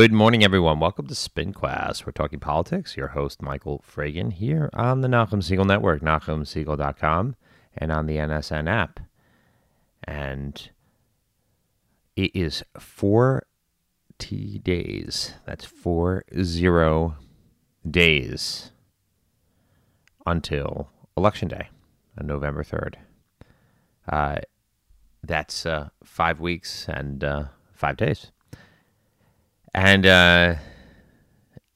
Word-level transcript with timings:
Good 0.00 0.12
morning, 0.12 0.44
everyone. 0.44 0.78
Welcome 0.78 1.08
to 1.08 1.14
Spin 1.16 1.52
Class. 1.52 2.06
We're 2.06 2.12
talking 2.12 2.38
politics. 2.38 2.96
Your 2.96 3.08
host, 3.08 3.42
Michael 3.42 3.84
Fragin, 3.84 4.32
here 4.32 4.70
on 4.72 5.00
the 5.00 5.08
Nachum 5.08 5.42
Segal 5.42 5.66
Network, 5.66 6.02
NachumSegal.com, 6.02 7.34
and 7.76 7.90
on 7.90 8.06
the 8.06 8.14
NSN 8.14 8.70
app. 8.70 9.00
And 10.04 10.70
it 12.14 12.30
is 12.32 12.62
40 12.78 13.42
days. 14.60 15.34
That's 15.46 15.64
four 15.64 16.22
zero 16.40 17.16
days 17.90 18.70
until 20.24 20.90
Election 21.16 21.48
Day 21.48 21.70
on 22.16 22.28
November 22.28 22.62
3rd. 22.62 22.94
Uh, 24.08 24.36
that's 25.24 25.66
uh, 25.66 25.88
five 26.04 26.38
weeks 26.38 26.86
and 26.88 27.24
uh, 27.24 27.44
five 27.74 27.96
days. 27.96 28.30
And 29.78 30.06
uh, 30.06 30.56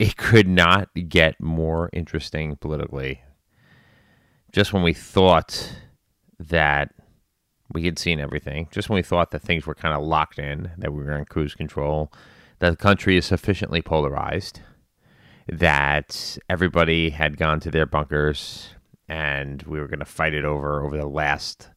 it 0.01 0.17
could 0.17 0.49
not 0.49 0.89
get 1.09 1.41
more 1.41 1.89
interesting 1.93 2.57
politically. 2.57 3.23
Just 4.51 4.73
when 4.73 4.83
we 4.83 4.93
thought 4.93 5.73
that 6.41 6.93
we 7.73 7.85
had 7.85 8.01
seen 8.01 8.19
everything, 8.19 8.67
just 8.73 8.89
when 8.89 8.97
we 8.97 9.05
thought 9.05 9.31
that 9.31 9.43
things 9.43 9.67
were 9.67 9.77
kind 9.77 9.95
of 9.95 10.03
locked 10.03 10.41
in, 10.41 10.73
that 10.79 10.93
we 10.93 11.05
were 11.05 11.17
in 11.17 11.27
cruise 11.27 11.55
control, 11.55 12.13
that 12.59 12.71
the 12.71 12.77
country 12.77 13.17
is 13.17 13.25
sufficiently 13.25 13.81
polarized, 13.81 14.59
that 15.47 16.37
everybody 16.51 17.11
had 17.11 17.37
gone 17.37 17.61
to 17.61 17.71
their 17.71 17.87
bunkers 17.87 18.71
and 19.09 19.63
we 19.63 19.79
were 19.79 19.87
going 19.87 20.01
to 20.01 20.05
fight 20.05 20.35
it 20.35 20.45
over 20.45 20.85
over 20.85 20.97
the 20.97 21.07
last 21.07 21.69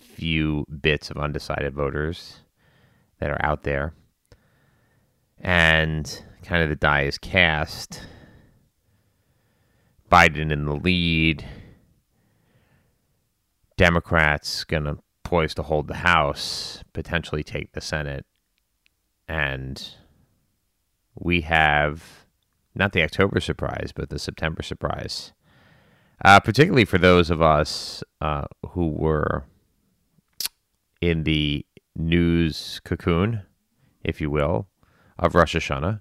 few 0.00 0.64
bits 0.80 1.12
of 1.12 1.16
undecided 1.16 1.74
voters 1.74 2.40
that 3.20 3.30
are 3.30 3.44
out 3.44 3.62
there 3.62 3.94
and 5.40 6.24
kind 6.42 6.62
of 6.62 6.68
the 6.68 6.76
die 6.76 7.02
is 7.02 7.18
cast. 7.18 8.02
Biden 10.10 10.52
in 10.52 10.64
the 10.64 10.74
lead. 10.74 11.46
Democrats 13.76 14.64
going 14.64 14.84
to 14.84 14.98
poised 15.30 15.54
to 15.54 15.62
hold 15.62 15.86
the 15.86 15.94
House, 15.94 16.82
potentially 16.92 17.44
take 17.44 17.70
the 17.70 17.80
Senate. 17.80 18.26
And 19.28 19.90
we 21.14 21.42
have 21.42 22.26
not 22.74 22.92
the 22.92 23.04
October 23.04 23.38
surprise, 23.38 23.92
but 23.94 24.10
the 24.10 24.18
September 24.18 24.64
surprise. 24.64 25.32
Uh, 26.24 26.40
particularly 26.40 26.84
for 26.84 26.98
those 26.98 27.30
of 27.30 27.40
us 27.40 28.02
uh, 28.20 28.44
who 28.70 28.88
were 28.88 29.44
in 31.00 31.22
the 31.22 31.64
news 31.94 32.80
cocoon, 32.84 33.42
if 34.02 34.20
you 34.20 34.30
will, 34.30 34.66
of 35.20 35.34
Rosh 35.34 35.54
Hashanah, 35.54 36.00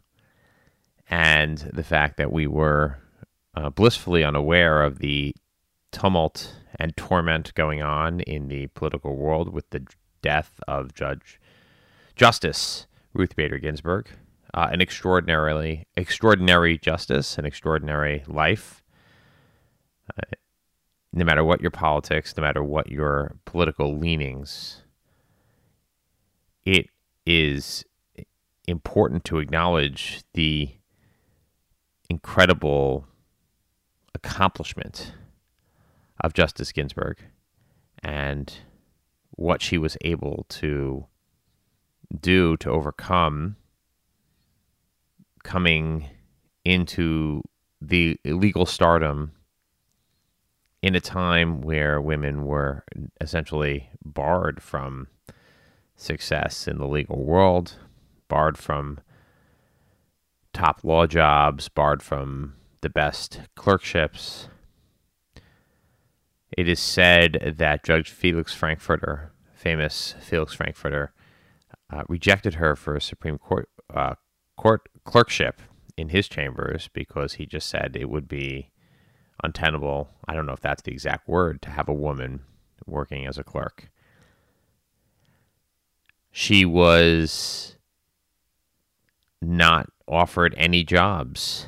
and 1.10 1.58
the 1.74 1.84
fact 1.84 2.18
that 2.18 2.32
we 2.32 2.48
were 2.48 2.98
uh, 3.54 3.70
blissfully 3.70 4.24
unaware 4.24 4.82
of 4.82 5.00
the 5.00 5.36
tumult 5.92 6.56
and 6.80 6.96
torment 6.96 7.54
going 7.54 7.82
on 7.82 8.22
in 8.22 8.48
the 8.48 8.68
political 8.68 9.16
world 9.16 9.54
with 9.54 9.70
the 9.72 9.86
death 10.22 10.60
of 10.68 10.94
Judge 10.94 11.40
Justice 12.16 12.88
Ruth 13.14 13.36
Bader 13.36 13.58
Ginsburg, 13.58 14.10
uh, 14.54 14.70
an 14.72 14.82
extraordinarily 14.82 15.88
extraordinary 15.96 16.78
justice, 16.78 17.38
an 17.38 17.46
extraordinary 17.46 18.24
life. 18.28 18.84
Uh, 20.18 20.36
no 21.12 21.26
matter 21.26 21.44
what 21.44 21.60
your 21.60 21.72
politics, 21.72 22.36
no 22.38 22.44
matter 22.44 22.64
what 22.64 22.92
your 22.92 23.36
political 23.46 23.98
leanings, 23.98 24.84
it 26.64 26.88
is 27.26 27.84
important 28.70 29.24
to 29.26 29.40
acknowledge 29.40 30.24
the 30.34 30.70
incredible 32.10 33.06
accomplishment 34.16 35.14
of 36.22 36.34
Justice 36.34 36.72
Ginsburg 36.72 37.18
and 38.04 38.54
what 39.32 39.62
she 39.62 39.78
was 39.78 39.98
able 40.02 40.46
to 40.50 41.06
do 42.20 42.58
to 42.58 42.70
overcome 42.70 43.56
coming 45.44 46.10
into 46.66 47.42
the 47.82 48.20
illegal 48.24 48.66
stardom 48.66 49.32
in 50.82 50.96
a 50.96 51.02
time 51.02 51.62
where 51.62 52.02
women 52.02 52.46
were 52.46 52.84
essentially 53.22 53.90
barred 54.04 54.62
from 54.62 55.08
success 55.96 56.68
in 56.68 56.78
the 56.78 56.88
legal 56.88 57.24
world, 57.24 57.76
barred 58.30 58.58
from 58.58 59.00
top 60.54 60.84
law 60.84 61.06
jobs, 61.06 61.68
barred 61.68 62.02
from 62.02 62.56
the 62.82 62.90
best 62.90 63.42
clerkships. 63.56 64.48
It 66.58 66.68
is 66.68 66.80
said 66.80 67.56
that 67.58 67.84
Judge 67.84 68.10
Felix 68.10 68.54
Frankfurter, 68.54 69.34
famous 69.54 70.16
Felix 70.22 70.54
Frankfurter, 70.54 71.14
uh, 71.92 72.04
rejected 72.08 72.56
her 72.56 72.76
for 72.76 72.96
a 72.96 73.02
Supreme 73.02 73.38
Court 73.38 73.70
uh, 73.94 74.16
court 74.58 74.88
clerkship 75.04 75.62
in 75.98 76.10
his 76.10 76.28
chambers 76.28 76.90
because 76.94 77.34
he 77.34 77.46
just 77.46 77.68
said 77.70 77.96
it 77.96 78.10
would 78.10 78.28
be 78.28 78.72
untenable. 79.44 80.10
I 80.28 80.34
don't 80.34 80.46
know 80.46 80.54
if 80.54 80.62
that's 80.62 80.82
the 80.82 80.92
exact 80.92 81.28
word 81.28 81.62
to 81.64 81.70
have 81.70 81.90
a 81.90 81.94
woman 81.94 82.42
working 82.86 83.26
as 83.26 83.38
a 83.38 83.44
clerk. 83.44 83.90
She 86.32 86.66
was 86.66 87.78
not 89.42 89.90
offered 90.08 90.54
any 90.58 90.84
jobs 90.84 91.68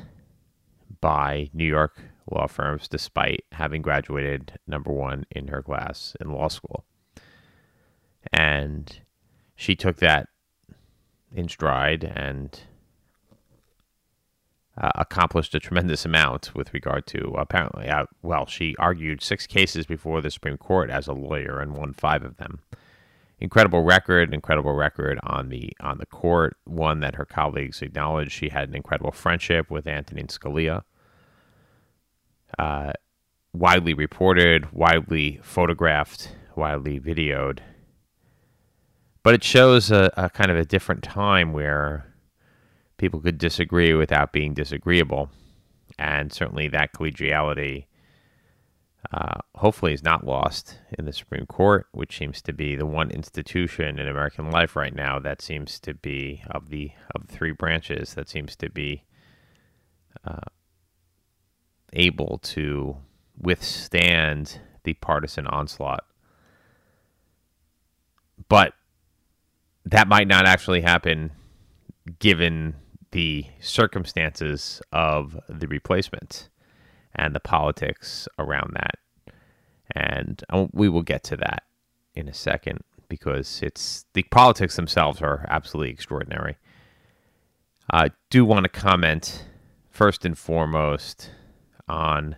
by 1.00 1.50
New 1.52 1.64
York 1.64 2.00
law 2.30 2.46
firms 2.46 2.88
despite 2.88 3.44
having 3.52 3.82
graduated 3.82 4.58
number 4.66 4.92
one 4.92 5.24
in 5.30 5.48
her 5.48 5.62
class 5.62 6.14
in 6.20 6.32
law 6.32 6.48
school. 6.48 6.84
And 8.32 9.00
she 9.56 9.74
took 9.74 9.96
that 9.96 10.28
in 11.34 11.48
stride 11.48 12.04
and 12.04 12.60
uh, 14.80 14.90
accomplished 14.94 15.54
a 15.54 15.60
tremendous 15.60 16.04
amount 16.04 16.54
with 16.54 16.72
regard 16.72 17.06
to 17.06 17.34
apparently, 17.38 17.88
uh, 17.88 18.06
well, 18.22 18.46
she 18.46 18.74
argued 18.78 19.22
six 19.22 19.46
cases 19.46 19.86
before 19.86 20.20
the 20.20 20.30
Supreme 20.30 20.56
Court 20.56 20.90
as 20.90 21.08
a 21.08 21.12
lawyer 21.12 21.60
and 21.60 21.76
won 21.76 21.92
five 21.92 22.22
of 22.22 22.36
them 22.36 22.60
incredible 23.42 23.82
record, 23.82 24.32
incredible 24.32 24.72
record 24.72 25.18
on 25.24 25.48
the 25.48 25.72
on 25.80 25.98
the 25.98 26.06
court. 26.06 26.56
One 26.64 27.00
that 27.00 27.16
her 27.16 27.24
colleagues 27.24 27.82
acknowledged. 27.82 28.32
She 28.32 28.48
had 28.48 28.68
an 28.68 28.76
incredible 28.76 29.10
friendship 29.10 29.70
with 29.70 29.86
Antonin 29.86 30.28
Scalia. 30.28 30.82
Uh, 32.58 32.92
widely 33.52 33.94
reported, 33.94 34.72
widely 34.72 35.40
photographed, 35.42 36.36
widely 36.54 37.00
videoed. 37.00 37.58
But 39.24 39.34
it 39.34 39.44
shows 39.44 39.90
a, 39.90 40.10
a 40.16 40.30
kind 40.30 40.50
of 40.50 40.56
a 40.56 40.64
different 40.64 41.02
time 41.02 41.52
where 41.52 42.06
people 42.98 43.20
could 43.20 43.38
disagree 43.38 43.92
without 43.92 44.32
being 44.32 44.54
disagreeable, 44.54 45.30
and 45.98 46.32
certainly 46.32 46.68
that 46.68 46.92
collegiality 46.92 47.86
uh, 49.10 49.40
hopefully 49.56 49.92
is 49.92 50.02
not 50.02 50.24
lost 50.24 50.78
in 50.96 51.04
the 51.04 51.12
Supreme 51.12 51.46
Court, 51.46 51.86
which 51.92 52.16
seems 52.16 52.40
to 52.42 52.52
be 52.52 52.76
the 52.76 52.86
one 52.86 53.10
institution 53.10 53.98
in 53.98 54.06
American 54.06 54.50
life 54.50 54.76
right 54.76 54.94
now 54.94 55.18
that 55.18 55.42
seems 55.42 55.80
to 55.80 55.94
be 55.94 56.42
of 56.50 56.70
the 56.70 56.92
of 57.14 57.26
three 57.26 57.52
branches 57.52 58.14
that 58.14 58.28
seems 58.28 58.54
to 58.56 58.70
be 58.70 59.02
uh, 60.24 60.48
able 61.92 62.38
to 62.38 62.96
withstand 63.36 64.60
the 64.84 64.94
partisan 64.94 65.46
onslaught. 65.46 66.04
But 68.48 68.74
that 69.84 70.08
might 70.08 70.28
not 70.28 70.46
actually 70.46 70.82
happen 70.82 71.32
given 72.18 72.76
the 73.10 73.46
circumstances 73.60 74.80
of 74.92 75.38
the 75.48 75.66
replacement 75.66 76.48
and 77.14 77.34
the 77.34 77.40
politics 77.40 78.28
around 78.38 78.72
that. 78.74 78.98
And 79.94 80.42
um, 80.50 80.70
we 80.72 80.88
will 80.88 81.02
get 81.02 81.22
to 81.24 81.36
that 81.36 81.64
in 82.14 82.28
a 82.28 82.34
second 82.34 82.80
because 83.08 83.60
it's 83.62 84.06
the 84.14 84.22
politics 84.24 84.76
themselves 84.76 85.20
are 85.20 85.46
absolutely 85.48 85.92
extraordinary. 85.92 86.56
I 87.90 88.10
do 88.30 88.44
want 88.44 88.64
to 88.64 88.70
comment 88.70 89.44
first 89.90 90.24
and 90.24 90.38
foremost 90.38 91.30
on 91.88 92.36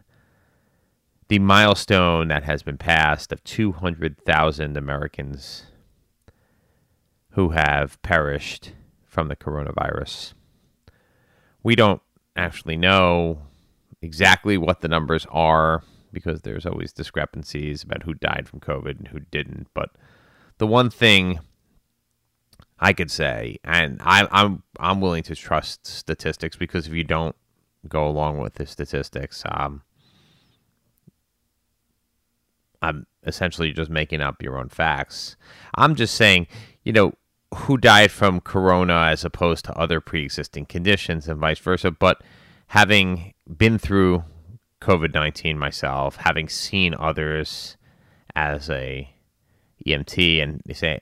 the 1.28 1.38
milestone 1.38 2.28
that 2.28 2.42
has 2.44 2.62
been 2.62 2.76
passed 2.76 3.32
of 3.32 3.42
200,000 3.44 4.76
Americans 4.76 5.66
who 7.30 7.50
have 7.50 8.00
perished 8.02 8.72
from 9.04 9.28
the 9.28 9.36
coronavirus. 9.36 10.34
We 11.62 11.76
don't 11.76 12.02
actually 12.36 12.76
know 12.76 13.46
exactly 14.04 14.56
what 14.58 14.80
the 14.80 14.88
numbers 14.88 15.26
are 15.30 15.82
because 16.12 16.42
there's 16.42 16.66
always 16.66 16.92
discrepancies 16.92 17.82
about 17.82 18.04
who 18.04 18.14
died 18.14 18.46
from 18.48 18.60
COVID 18.60 18.98
and 18.98 19.08
who 19.08 19.20
didn't. 19.20 19.66
But 19.74 19.90
the 20.58 20.66
one 20.66 20.90
thing 20.90 21.40
I 22.78 22.92
could 22.92 23.10
say, 23.10 23.58
and 23.64 24.00
I, 24.02 24.28
I'm 24.30 24.62
I'm 24.78 25.00
willing 25.00 25.22
to 25.24 25.34
trust 25.34 25.86
statistics 25.86 26.56
because 26.56 26.86
if 26.86 26.92
you 26.92 27.04
don't 27.04 27.34
go 27.88 28.06
along 28.06 28.38
with 28.38 28.54
the 28.54 28.66
statistics, 28.66 29.42
um, 29.50 29.82
I'm 32.80 33.06
essentially 33.26 33.72
just 33.72 33.90
making 33.90 34.20
up 34.20 34.42
your 34.42 34.58
own 34.58 34.68
facts. 34.68 35.36
I'm 35.74 35.94
just 35.94 36.14
saying, 36.14 36.46
you 36.82 36.92
know, 36.92 37.14
who 37.54 37.78
died 37.78 38.10
from 38.10 38.40
corona 38.40 39.08
as 39.10 39.24
opposed 39.24 39.64
to 39.66 39.78
other 39.78 40.00
pre-existing 40.00 40.66
conditions 40.66 41.28
and 41.28 41.38
vice 41.38 41.58
versa. 41.58 41.90
But 41.90 42.22
having 42.68 43.33
been 43.46 43.78
through 43.78 44.24
COVID 44.80 45.14
nineteen 45.14 45.58
myself, 45.58 46.16
having 46.16 46.48
seen 46.48 46.94
others 46.98 47.76
as 48.34 48.68
a 48.70 49.10
EMT, 49.86 50.42
and 50.42 50.60
they 50.66 50.74
say 50.74 50.98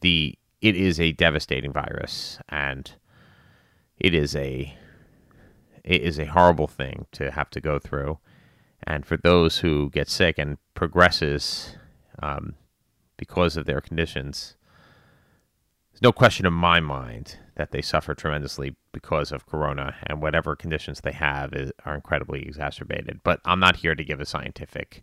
the 0.00 0.36
it 0.60 0.76
is 0.76 1.00
a 1.00 1.12
devastating 1.12 1.72
virus, 1.72 2.38
and 2.48 2.92
it 3.98 4.14
is 4.14 4.36
a 4.36 4.76
it 5.84 6.02
is 6.02 6.18
a 6.18 6.26
horrible 6.26 6.66
thing 6.66 7.06
to 7.12 7.30
have 7.30 7.50
to 7.50 7.60
go 7.60 7.78
through. 7.78 8.18
And 8.84 9.04
for 9.04 9.16
those 9.16 9.58
who 9.58 9.90
get 9.90 10.08
sick 10.08 10.38
and 10.38 10.58
progresses 10.74 11.76
um, 12.22 12.54
because 13.16 13.56
of 13.56 13.66
their 13.66 13.80
conditions, 13.80 14.56
no 16.00 16.12
question 16.12 16.46
in 16.46 16.52
my 16.52 16.80
mind 16.80 17.36
that 17.56 17.72
they 17.72 17.82
suffer 17.82 18.14
tremendously 18.14 18.74
because 18.92 19.32
of 19.32 19.46
corona 19.46 19.94
and 20.04 20.22
whatever 20.22 20.56
conditions 20.56 21.00
they 21.00 21.12
have 21.12 21.52
is, 21.52 21.72
are 21.84 21.94
incredibly 21.94 22.42
exacerbated. 22.42 23.20
But 23.22 23.40
I'm 23.44 23.60
not 23.60 23.76
here 23.76 23.94
to 23.94 24.04
give 24.04 24.20
a 24.20 24.26
scientific 24.26 25.02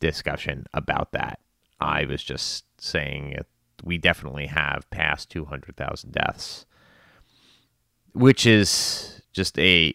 discussion 0.00 0.66
about 0.74 1.12
that. 1.12 1.40
I 1.80 2.04
was 2.04 2.22
just 2.22 2.64
saying 2.78 3.38
we 3.82 3.96
definitely 3.96 4.46
have 4.46 4.88
passed 4.90 5.30
200,000 5.30 6.12
deaths, 6.12 6.66
which 8.12 8.44
is 8.44 9.22
just 9.32 9.58
a 9.58 9.94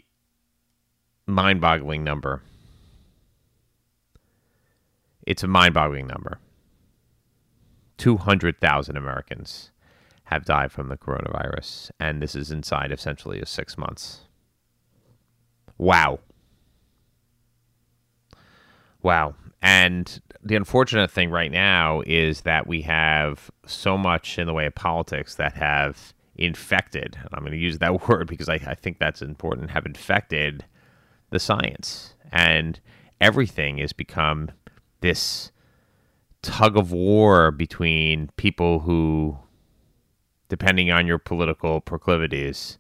mind 1.27 1.61
boggling 1.61 2.03
number. 2.03 2.41
It's 5.27 5.43
a 5.43 5.47
mind 5.47 5.75
boggling 5.75 6.07
number. 6.07 6.39
200,000 7.97 8.97
Americans 8.97 9.71
have 10.29 10.45
died 10.45 10.71
from 10.71 10.89
the 10.89 10.97
coronavirus, 10.97 11.89
and 11.99 12.21
this 12.21 12.35
is 12.35 12.51
inside 12.51 12.91
essentially 12.91 13.41
of 13.41 13.49
six 13.49 13.79
months. 13.79 14.21
Wow. 15.79 16.19
Wow. 19.01 19.33
And 19.63 20.21
the 20.43 20.55
unfortunate 20.55 21.09
thing 21.09 21.31
right 21.31 21.51
now 21.51 22.03
is 22.05 22.41
that 22.41 22.67
we 22.67 22.83
have 22.83 23.49
so 23.65 23.97
much 23.97 24.37
in 24.37 24.45
the 24.45 24.53
way 24.53 24.67
of 24.67 24.75
politics 24.75 25.33
that 25.35 25.53
have 25.53 26.13
infected, 26.35 27.17
I'm 27.33 27.39
going 27.39 27.51
to 27.51 27.57
use 27.57 27.79
that 27.79 28.07
word 28.07 28.27
because 28.27 28.49
I, 28.49 28.59
I 28.67 28.75
think 28.75 28.99
that's 28.99 29.23
important, 29.23 29.71
have 29.71 29.87
infected 29.87 30.63
the 31.31 31.39
science. 31.39 32.13
And 32.31 32.79
everything 33.19 33.79
has 33.79 33.93
become 33.93 34.51
this 35.01 35.51
tug 36.43 36.77
of 36.77 36.91
war 36.91 37.49
between 37.49 38.29
people 38.37 38.81
who 38.81 39.39
depending 40.49 40.91
on 40.91 41.07
your 41.07 41.19
political 41.19 41.79
proclivities. 41.79 42.77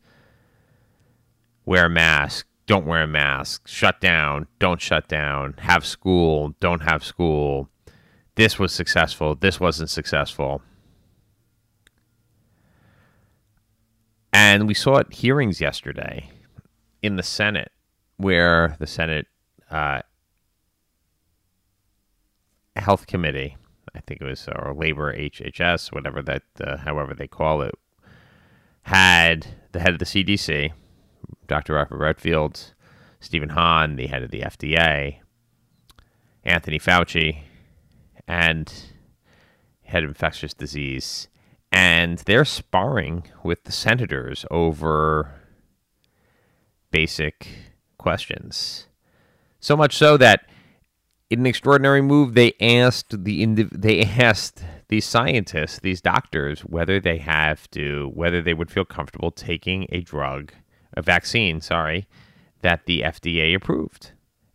Wear 1.65 1.85
a 1.85 1.89
mask, 1.89 2.47
don't 2.65 2.85
wear 2.85 3.03
a 3.03 3.07
mask, 3.07 3.67
shut 3.67 4.01
down, 4.01 4.47
don't 4.57 4.81
shut 4.81 5.07
down, 5.07 5.55
have 5.59 5.85
school, 5.85 6.55
don't 6.59 6.81
have 6.81 7.03
school. 7.03 7.69
This 8.35 8.59
was 8.59 8.73
successful, 8.73 9.35
this 9.35 9.59
wasn't 9.59 9.89
successful. 9.89 10.61
And 14.33 14.67
we 14.67 14.73
saw 14.73 14.97
it 14.97 15.13
hearings 15.13 15.61
yesterday 15.61 16.29
in 17.01 17.15
the 17.15 17.23
Senate, 17.23 17.71
where 18.17 18.75
the 18.79 18.87
Senate 18.87 19.27
uh, 19.71 20.01
Health 22.75 23.07
Committee 23.07 23.57
I 23.99 24.01
think 24.07 24.21
it 24.21 24.25
was 24.25 24.47
or 24.47 24.73
labor 24.73 25.13
HHS, 25.13 25.91
whatever 25.91 26.21
that, 26.21 26.43
uh, 26.63 26.77
however 26.77 27.13
they 27.13 27.27
call 27.27 27.61
it, 27.61 27.75
had 28.83 29.47
the 29.73 29.81
head 29.81 29.91
of 29.91 29.99
the 29.99 30.05
CDC, 30.05 30.71
Dr. 31.47 31.73
Robert 31.73 31.97
Redfield, 31.97 32.73
Stephen 33.19 33.49
Hahn, 33.49 33.97
the 33.97 34.07
head 34.07 34.23
of 34.23 34.31
the 34.31 34.39
FDA, 34.39 35.17
Anthony 36.45 36.79
Fauci, 36.79 37.41
and 38.25 38.73
head 39.83 40.03
of 40.03 40.09
infectious 40.09 40.53
disease, 40.53 41.27
and 41.69 42.19
they're 42.19 42.45
sparring 42.45 43.25
with 43.43 43.65
the 43.65 43.73
senators 43.73 44.45
over 44.49 45.41
basic 46.89 47.47
questions. 47.97 48.87
So 49.59 49.75
much 49.75 49.97
so 49.97 50.15
that 50.15 50.48
in 51.29 51.39
an 51.39 51.45
extraordinary 51.45 52.01
move, 52.01 52.33
they 52.33 52.53
asked 52.59 53.23
the 53.23 53.45
indiv- 53.45 53.81
they 53.81 54.01
asked 54.19 54.63
these 54.87 55.05
scientists, 55.05 55.79
these 55.79 56.01
doctors, 56.01 56.61
whether 56.61 56.99
they 56.99 57.17
have 57.17 57.69
to, 57.71 58.11
whether 58.13 58.41
they 58.41 58.53
would 58.53 58.71
feel 58.71 58.85
comfortable 58.85 59.31
taking 59.31 59.85
a 59.89 60.01
drug, 60.01 60.51
a 60.97 61.01
vaccine, 61.01 61.61
sorry, 61.61 62.07
that 62.61 62.85
the 62.85 63.01
FDA 63.01 63.55
approved, 63.55 64.11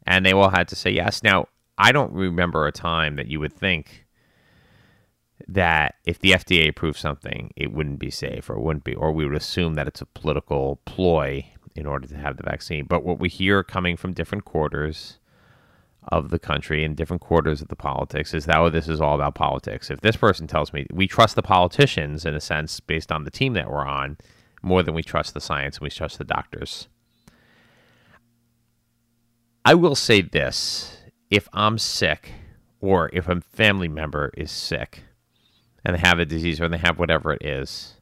and 0.07 0.27
they 0.27 0.33
all 0.33 0.51
had 0.51 0.69
to 0.69 0.77
say 0.77 0.91
yes. 0.91 1.23
Now, 1.23 1.47
I 1.79 1.93
don't 1.93 2.13
remember 2.13 2.67
a 2.67 2.73
time 2.73 3.17
that 3.17 3.29
you 3.29 3.39
would 3.41 3.53
think 3.53 4.05
that 5.47 5.97
if 6.05 6.19
the 6.19 6.33
FDA 6.33 6.69
approved 6.69 6.99
something, 6.99 7.53
it 7.57 7.73
wouldn't 7.73 7.99
be 7.99 8.11
safe 8.11 8.51
or 8.51 8.55
it 8.55 8.61
wouldn't 8.61 8.85
be, 8.85 8.95
or 8.95 9.13
we 9.13 9.25
would 9.25 9.37
assume 9.37 9.75
that 9.75 9.87
it's 9.87 10.01
a 10.01 10.07
political 10.07 10.81
ploy 10.85 11.47
in 11.75 11.87
order 11.87 12.07
to 12.09 12.17
have 12.17 12.37
the 12.37 12.43
vaccine. 12.45 12.87
But 12.87 13.05
what 13.05 13.19
we 13.19 13.29
hear 13.29 13.63
coming 13.63 13.97
from 13.97 14.13
different 14.13 14.45
quarters 14.45 15.19
of 16.09 16.31
the 16.31 16.39
country 16.39 16.85
in 16.85 16.95
different 16.95 17.23
quarters 17.23 17.63
of 17.63 17.69
the 17.69 17.77
politics 17.77 18.35
is 18.35 18.47
that 18.47 18.59
oh, 18.59 18.71
this 18.71 18.89
is 18.89 19.01
all 19.01 19.15
about 19.15 19.35
politics. 19.35 19.91
If 19.91 20.01
this 20.01 20.17
person 20.17 20.47
tells 20.47 20.73
me 20.73 20.87
we 20.93 21.07
trust 21.07 21.35
the 21.35 21.43
politicians 21.43 22.25
in 22.25 22.35
a 22.35 22.41
sense 22.41 22.81
based 22.81 23.11
on 23.11 23.25
the 23.25 23.31
team 23.31 23.55
that 23.55 23.71
we're 23.71 23.87
on 23.87 24.19
more 24.63 24.83
than 24.83 24.95
we 24.95 25.03
trust 25.03 25.35
the 25.35 25.41
science 25.41 25.77
and 25.77 25.83
we 25.83 25.91
trust 25.91 26.19
the 26.19 26.25
doctors. 26.25 26.89
I 29.65 29.75
will 29.75 29.95
say 29.95 30.21
this 30.21 30.99
if 31.31 31.49
I'm 31.53 31.79
sick 31.79 32.33
or 32.81 33.11
if 33.13 33.29
a 33.29 33.41
family 33.41 33.89
member 33.89 34.31
is 34.37 34.51
sick 34.51 35.05
and 35.85 35.97
they 35.97 36.01
have 36.01 36.19
a 36.19 36.25
disease 36.25 36.61
or 36.61 36.69
they 36.69 36.79
have 36.79 36.99
whatever 36.99 37.33
it 37.33 37.45
is, 37.45 37.95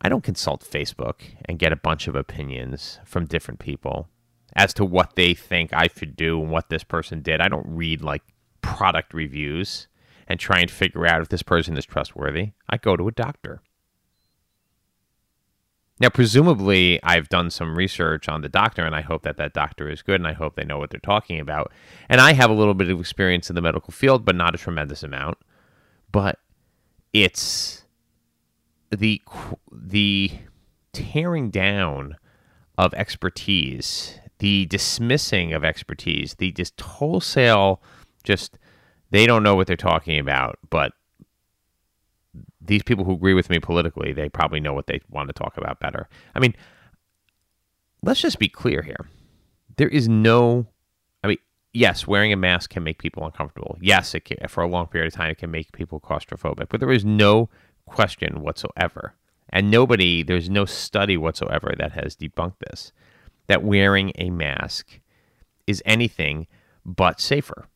I 0.00 0.08
don't 0.08 0.24
consult 0.24 0.64
Facebook 0.64 1.22
and 1.44 1.58
get 1.58 1.72
a 1.72 1.76
bunch 1.76 2.08
of 2.08 2.16
opinions 2.16 2.98
from 3.04 3.26
different 3.26 3.60
people 3.60 4.08
as 4.56 4.74
to 4.74 4.84
what 4.84 5.16
they 5.16 5.34
think 5.34 5.72
I 5.72 5.88
should 5.88 6.16
do 6.16 6.40
and 6.40 6.50
what 6.50 6.68
this 6.68 6.84
person 6.84 7.22
did. 7.22 7.40
I 7.40 7.48
don't 7.48 7.66
read 7.66 8.02
like 8.02 8.22
product 8.62 9.14
reviews 9.14 9.88
and 10.26 10.38
try 10.38 10.60
and 10.60 10.70
figure 10.70 11.06
out 11.06 11.22
if 11.22 11.28
this 11.28 11.42
person 11.42 11.76
is 11.76 11.84
trustworthy. 11.84 12.52
I 12.68 12.76
go 12.76 12.96
to 12.96 13.08
a 13.08 13.12
doctor. 13.12 13.62
Now, 16.00 16.08
presumably, 16.08 16.98
I've 17.02 17.28
done 17.28 17.50
some 17.50 17.76
research 17.76 18.26
on 18.26 18.40
the 18.40 18.48
doctor, 18.48 18.86
and 18.86 18.94
I 18.94 19.02
hope 19.02 19.22
that 19.22 19.36
that 19.36 19.52
doctor 19.52 19.86
is 19.86 20.00
good, 20.00 20.14
and 20.14 20.26
I 20.26 20.32
hope 20.32 20.56
they 20.56 20.64
know 20.64 20.78
what 20.78 20.88
they're 20.88 20.98
talking 20.98 21.38
about. 21.38 21.70
And 22.08 22.22
I 22.22 22.32
have 22.32 22.48
a 22.48 22.54
little 22.54 22.72
bit 22.72 22.88
of 22.88 22.98
experience 22.98 23.50
in 23.50 23.54
the 23.54 23.60
medical 23.60 23.92
field, 23.92 24.24
but 24.24 24.34
not 24.34 24.54
a 24.54 24.58
tremendous 24.58 25.02
amount. 25.02 25.36
But 26.10 26.38
it's 27.12 27.84
the 28.90 29.20
the 29.70 30.30
tearing 30.92 31.50
down 31.50 32.16
of 32.78 32.94
expertise 32.94 34.18
the 34.40 34.66
dismissing 34.66 35.52
of 35.52 35.64
expertise, 35.64 36.34
the 36.34 36.50
just 36.50 36.80
wholesale, 36.80 37.80
just 38.24 38.58
they 39.10 39.26
don't 39.26 39.42
know 39.42 39.54
what 39.54 39.66
they're 39.66 39.76
talking 39.76 40.18
about, 40.18 40.58
but 40.70 40.92
these 42.60 42.82
people 42.82 43.04
who 43.04 43.12
agree 43.12 43.34
with 43.34 43.50
me 43.50 43.58
politically, 43.58 44.12
they 44.12 44.28
probably 44.28 44.60
know 44.60 44.72
what 44.72 44.86
they 44.86 45.00
want 45.10 45.28
to 45.28 45.32
talk 45.32 45.56
about 45.56 45.78
better. 45.78 46.08
I 46.34 46.40
mean, 46.40 46.54
let's 48.02 48.20
just 48.20 48.38
be 48.38 48.48
clear 48.48 48.82
here. 48.82 49.08
There 49.76 49.88
is 49.88 50.08
no, 50.08 50.66
I 51.22 51.28
mean, 51.28 51.38
yes, 51.72 52.06
wearing 52.06 52.32
a 52.32 52.36
mask 52.36 52.70
can 52.70 52.82
make 52.82 52.98
people 52.98 53.24
uncomfortable. 53.24 53.76
Yes, 53.80 54.14
it 54.14 54.24
can, 54.24 54.38
for 54.48 54.62
a 54.62 54.68
long 54.68 54.86
period 54.86 55.12
of 55.12 55.14
time, 55.14 55.30
it 55.30 55.38
can 55.38 55.50
make 55.50 55.72
people 55.72 56.00
claustrophobic, 56.00 56.68
but 56.70 56.80
there 56.80 56.92
is 56.92 57.04
no 57.04 57.50
question 57.86 58.40
whatsoever. 58.40 59.14
And 59.50 59.70
nobody, 59.70 60.22
there's 60.22 60.48
no 60.48 60.64
study 60.64 61.16
whatsoever 61.16 61.74
that 61.78 61.92
has 61.92 62.16
debunked 62.16 62.60
this 62.60 62.92
that 63.50 63.64
wearing 63.64 64.12
a 64.14 64.30
mask 64.30 65.00
is 65.66 65.82
anything 65.84 66.46
but 66.86 67.18
safer 67.20 67.66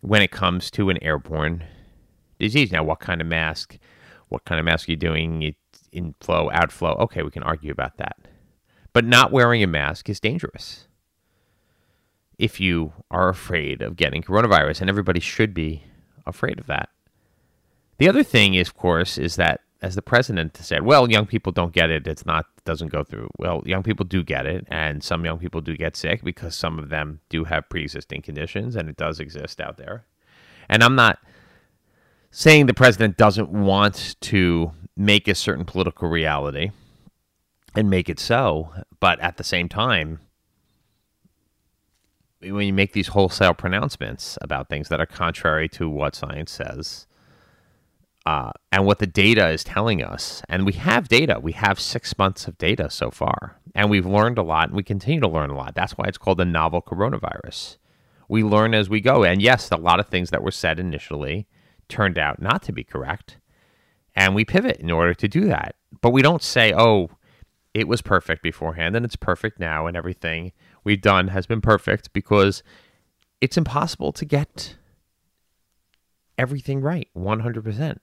when 0.00 0.20
it 0.20 0.32
comes 0.32 0.68
to 0.68 0.90
an 0.90 1.00
airborne 1.00 1.62
disease. 2.40 2.72
Now, 2.72 2.82
what 2.82 2.98
kind 2.98 3.20
of 3.20 3.28
mask? 3.28 3.78
What 4.28 4.44
kind 4.44 4.58
of 4.58 4.64
mask 4.64 4.88
are 4.88 4.92
you 4.92 4.96
doing? 4.96 5.54
Inflow, 5.92 6.50
outflow. 6.50 6.96
Okay, 7.02 7.22
we 7.22 7.30
can 7.30 7.44
argue 7.44 7.70
about 7.70 7.98
that. 7.98 8.16
But 8.92 9.04
not 9.04 9.30
wearing 9.30 9.62
a 9.62 9.68
mask 9.68 10.08
is 10.08 10.18
dangerous 10.18 10.88
if 12.36 12.58
you 12.58 12.94
are 13.12 13.28
afraid 13.28 13.80
of 13.80 13.94
getting 13.94 14.24
coronavirus, 14.24 14.80
and 14.80 14.90
everybody 14.90 15.20
should 15.20 15.54
be 15.54 15.84
afraid 16.26 16.58
of 16.58 16.66
that. 16.66 16.88
The 17.98 18.08
other 18.08 18.24
thing, 18.24 18.54
is, 18.54 18.66
of 18.66 18.76
course, 18.76 19.18
is 19.18 19.36
that 19.36 19.60
as 19.86 19.94
the 19.94 20.02
president 20.02 20.56
said, 20.56 20.82
well, 20.82 21.08
young 21.08 21.26
people 21.26 21.52
don't 21.52 21.72
get 21.72 21.90
it. 21.90 22.06
It's 22.06 22.26
not 22.26 22.46
doesn't 22.64 22.88
go 22.88 23.04
through. 23.04 23.30
Well, 23.38 23.62
young 23.64 23.84
people 23.84 24.04
do 24.04 24.24
get 24.24 24.44
it, 24.44 24.66
and 24.68 25.02
some 25.02 25.24
young 25.24 25.38
people 25.38 25.60
do 25.60 25.76
get 25.76 25.96
sick 25.96 26.24
because 26.24 26.56
some 26.56 26.78
of 26.78 26.88
them 26.88 27.20
do 27.28 27.44
have 27.44 27.68
pre-existing 27.68 28.22
conditions, 28.22 28.74
and 28.74 28.88
it 28.88 28.96
does 28.96 29.20
exist 29.20 29.60
out 29.60 29.76
there. 29.76 30.04
And 30.68 30.82
I'm 30.82 30.96
not 30.96 31.20
saying 32.32 32.66
the 32.66 32.74
president 32.74 33.16
doesn't 33.16 33.48
want 33.48 34.16
to 34.22 34.72
make 34.96 35.28
a 35.28 35.34
certain 35.34 35.64
political 35.64 36.08
reality 36.08 36.72
and 37.76 37.88
make 37.88 38.08
it 38.08 38.18
so, 38.18 38.72
but 38.98 39.20
at 39.20 39.36
the 39.36 39.44
same 39.44 39.68
time, 39.68 40.18
when 42.40 42.66
you 42.66 42.72
make 42.72 42.92
these 42.92 43.08
wholesale 43.08 43.54
pronouncements 43.54 44.36
about 44.42 44.68
things 44.68 44.88
that 44.88 45.00
are 45.00 45.06
contrary 45.06 45.68
to 45.68 45.88
what 45.88 46.16
science 46.16 46.50
says 46.50 47.06
uh, 48.26 48.50
and 48.72 48.84
what 48.84 48.98
the 48.98 49.06
data 49.06 49.48
is 49.48 49.64
telling 49.64 50.02
us, 50.02 50.42
and 50.48 50.66
we 50.66 50.72
have 50.74 51.08
data, 51.08 51.38
we 51.40 51.52
have 51.52 51.80
six 51.80 52.18
months 52.18 52.46
of 52.46 52.58
data 52.58 52.90
so 52.90 53.10
far, 53.10 53.60
and 53.74 53.88
we've 53.88 54.06
learned 54.06 54.36
a 54.36 54.42
lot, 54.42 54.68
and 54.68 54.76
we 54.76 54.82
continue 54.82 55.20
to 55.20 55.28
learn 55.28 55.50
a 55.50 55.56
lot. 55.56 55.74
That's 55.74 55.92
why 55.92 56.06
it's 56.06 56.18
called 56.18 56.38
the 56.38 56.44
novel 56.44 56.82
coronavirus. 56.82 57.78
We 58.28 58.42
learn 58.42 58.74
as 58.74 58.90
we 58.90 59.00
go, 59.00 59.24
and 59.24 59.40
yes, 59.40 59.70
a 59.70 59.76
lot 59.76 60.00
of 60.00 60.08
things 60.08 60.30
that 60.30 60.42
were 60.42 60.50
said 60.50 60.78
initially 60.78 61.46
turned 61.88 62.18
out 62.18 62.42
not 62.42 62.62
to 62.64 62.72
be 62.72 62.84
correct, 62.84 63.38
and 64.14 64.34
we 64.34 64.44
pivot 64.44 64.78
in 64.78 64.90
order 64.90 65.14
to 65.14 65.28
do 65.28 65.44
that. 65.44 65.76
But 66.02 66.10
we 66.10 66.20
don't 66.20 66.42
say, 66.42 66.74
"Oh, 66.76 67.10
it 67.72 67.86
was 67.86 68.02
perfect 68.02 68.42
beforehand, 68.42 68.96
and 68.96 69.04
it's 69.04 69.16
perfect 69.16 69.60
now, 69.60 69.86
and 69.86 69.96
everything." 69.96 70.52
we've 70.86 71.02
done 71.02 71.28
has 71.28 71.46
been 71.46 71.60
perfect 71.60 72.12
because 72.12 72.62
it's 73.40 73.58
impossible 73.58 74.12
to 74.12 74.24
get 74.24 74.76
everything 76.38 76.80
right 76.80 77.08
100%. 77.16 77.98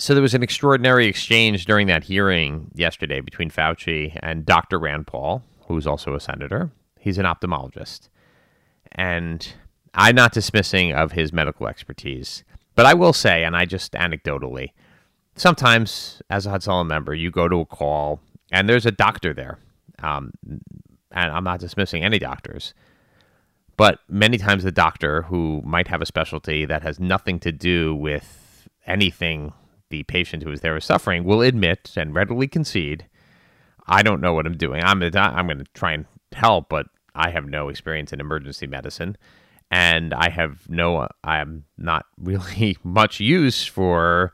So 0.00 0.14
there 0.14 0.22
was 0.22 0.32
an 0.32 0.42
extraordinary 0.42 1.06
exchange 1.06 1.66
during 1.66 1.86
that 1.88 2.04
hearing 2.04 2.70
yesterday 2.74 3.20
between 3.20 3.50
Fauci 3.50 4.18
and 4.22 4.46
Dr. 4.46 4.78
Rand 4.78 5.06
Paul, 5.06 5.42
who's 5.68 5.86
also 5.86 6.14
a 6.14 6.20
senator. 6.20 6.70
He's 6.98 7.18
an 7.18 7.26
ophthalmologist. 7.26 8.08
And 8.92 9.46
I'm 9.92 10.14
not 10.14 10.32
dismissing 10.32 10.94
of 10.94 11.12
his 11.12 11.34
medical 11.34 11.68
expertise, 11.68 12.44
but 12.74 12.86
I 12.86 12.94
will 12.94 13.12
say, 13.12 13.44
and 13.44 13.54
I 13.54 13.66
just 13.66 13.92
anecdotally, 13.92 14.70
sometimes 15.36 16.22
as 16.30 16.46
a 16.46 16.50
Hatzalah 16.50 16.86
member, 16.86 17.14
you 17.14 17.30
go 17.30 17.46
to 17.46 17.60
a 17.60 17.66
call 17.66 18.22
and 18.50 18.70
there's 18.70 18.86
a 18.86 18.90
doctor 18.90 19.34
there. 19.34 19.58
Um, 20.02 20.32
and 21.12 21.30
I'm 21.30 21.44
not 21.44 21.60
dismissing 21.60 22.02
any 22.02 22.18
doctors, 22.18 22.72
but 23.76 23.98
many 24.08 24.38
times 24.38 24.64
the 24.64 24.72
doctor 24.72 25.22
who 25.22 25.60
might 25.62 25.88
have 25.88 26.00
a 26.00 26.06
specialty 26.06 26.64
that 26.64 26.82
has 26.84 26.98
nothing 26.98 27.38
to 27.40 27.52
do 27.52 27.94
with 27.94 28.66
anything 28.86 29.52
the 29.90 30.04
patient 30.04 30.42
who 30.42 30.52
is 30.52 30.60
there 30.60 30.76
is 30.76 30.84
suffering 30.84 31.24
will 31.24 31.42
admit 31.42 31.92
and 31.96 32.14
readily 32.14 32.48
concede, 32.48 33.06
I 33.86 34.02
don't 34.02 34.20
know 34.20 34.32
what 34.32 34.46
I'm 34.46 34.56
doing. 34.56 34.82
I'm 34.82 35.02
I'm 35.02 35.46
going 35.46 35.58
to 35.58 35.64
try 35.74 35.92
and 35.92 36.06
help, 36.32 36.68
but 36.68 36.86
I 37.14 37.30
have 37.30 37.46
no 37.46 37.68
experience 37.68 38.12
in 38.12 38.20
emergency 38.20 38.66
medicine, 38.66 39.16
and 39.70 40.14
I 40.14 40.30
have 40.30 40.68
no 40.68 41.08
I'm 41.24 41.64
not 41.76 42.06
really 42.16 42.76
much 42.84 43.20
use 43.20 43.66
for 43.66 44.32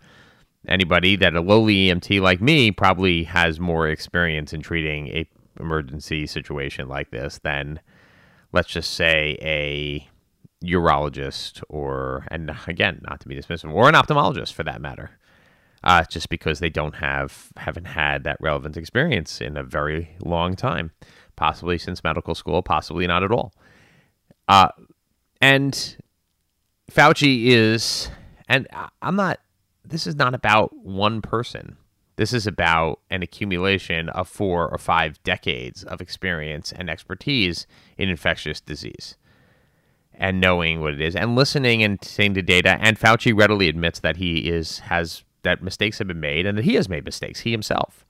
anybody 0.68 1.16
that 1.16 1.34
a 1.34 1.40
lowly 1.40 1.86
EMT 1.86 2.20
like 2.20 2.40
me 2.40 2.70
probably 2.70 3.24
has 3.24 3.58
more 3.60 3.88
experience 3.88 4.52
in 4.52 4.60
treating 4.60 5.08
a 5.08 5.28
emergency 5.58 6.26
situation 6.26 6.88
like 6.88 7.10
this 7.10 7.40
than 7.42 7.80
let's 8.52 8.68
just 8.68 8.92
say 8.92 9.38
a 9.40 10.06
urologist 10.64 11.62
or 11.68 12.26
and 12.30 12.50
again 12.66 13.00
not 13.08 13.20
to 13.20 13.28
be 13.28 13.36
dismissive 13.36 13.72
or 13.72 13.88
an 13.88 13.94
ophthalmologist 13.94 14.52
for 14.52 14.64
that 14.64 14.80
matter 14.80 15.10
uh, 15.86 16.04
just 16.04 16.28
because 16.28 16.58
they 16.58 16.68
don't 16.68 16.96
have 16.96 17.48
haven't 17.56 17.86
had 17.86 18.24
that 18.24 18.36
relevant 18.40 18.76
experience 18.76 19.40
in 19.40 19.56
a 19.56 19.62
very 19.62 20.10
long 20.20 20.54
time 20.54 20.90
possibly 21.36 21.78
since 21.78 22.04
medical 22.04 22.34
school 22.34 22.62
possibly 22.62 23.06
not 23.06 23.22
at 23.22 23.32
all 23.32 23.54
uh, 24.48 24.68
and 25.40 25.96
fauci 26.90 27.46
is 27.46 28.10
and 28.48 28.68
i'm 29.00 29.16
not 29.16 29.40
this 29.88 30.06
is 30.06 30.16
not 30.16 30.34
about 30.34 30.76
one 30.76 31.22
person. 31.22 31.76
This 32.16 32.32
is 32.32 32.46
about 32.46 33.00
an 33.10 33.22
accumulation 33.22 34.08
of 34.08 34.28
four 34.28 34.68
or 34.68 34.78
five 34.78 35.22
decades 35.22 35.84
of 35.84 36.00
experience 36.00 36.72
and 36.72 36.88
expertise 36.88 37.66
in 37.98 38.08
infectious 38.08 38.60
disease 38.60 39.16
and 40.14 40.40
knowing 40.40 40.80
what 40.80 40.94
it 40.94 41.00
is 41.00 41.14
and 41.14 41.36
listening 41.36 41.82
and 41.82 42.02
seeing 42.02 42.32
the 42.32 42.42
data. 42.42 42.78
And 42.80 42.98
Fauci 42.98 43.38
readily 43.38 43.68
admits 43.68 44.00
that 44.00 44.16
he 44.16 44.48
is 44.48 44.78
has 44.80 45.24
that 45.46 45.62
mistakes 45.62 45.98
have 45.98 46.08
been 46.08 46.20
made 46.20 46.46
and 46.46 46.58
that 46.58 46.64
he 46.64 46.74
has 46.74 46.88
made 46.88 47.04
mistakes, 47.04 47.40
he 47.40 47.50
himself. 47.50 48.04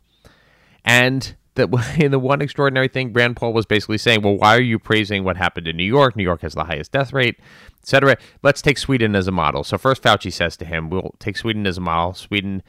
And 0.85 1.37
that 1.57 1.97
in 1.99 2.11
the 2.11 2.19
one 2.19 2.41
extraordinary 2.41 2.89
thing, 2.89 3.13
Rand 3.13 3.37
Paul 3.37 3.53
was 3.53 3.67
basically 3.67 3.99
saying, 3.99 4.23
well, 4.23 4.37
why 4.37 4.57
are 4.57 4.63
you 4.63 4.79
praising 4.79 5.25
what 5.25 5.37
happened 5.37 5.67
in 5.67 5.77
New 5.77 5.85
York? 5.85 6.17
New 6.17 6.23
York 6.23 6.43
has 6.43 6.55
the 6.55 6.65
highest 6.65 6.93
death 6.93 7.13
rate, 7.13 7.37
etc. 7.83 8.17
Let's 8.43 8.63
take 8.63 8.79
Sweden 8.79 9.15
as 9.17 9.27
a 9.27 9.33
model. 9.33 9.65
So 9.65 9.77
first, 9.77 10.03
Fauci 10.03 10.33
says 10.33 10.57
to 10.59 10.65
him, 10.65 10.89
we'll 10.89 11.15
take 11.19 11.37
Sweden 11.37 11.67
as 11.67 11.79
a 11.79 11.81
model. 11.81 12.15
Sweden, 12.15 12.63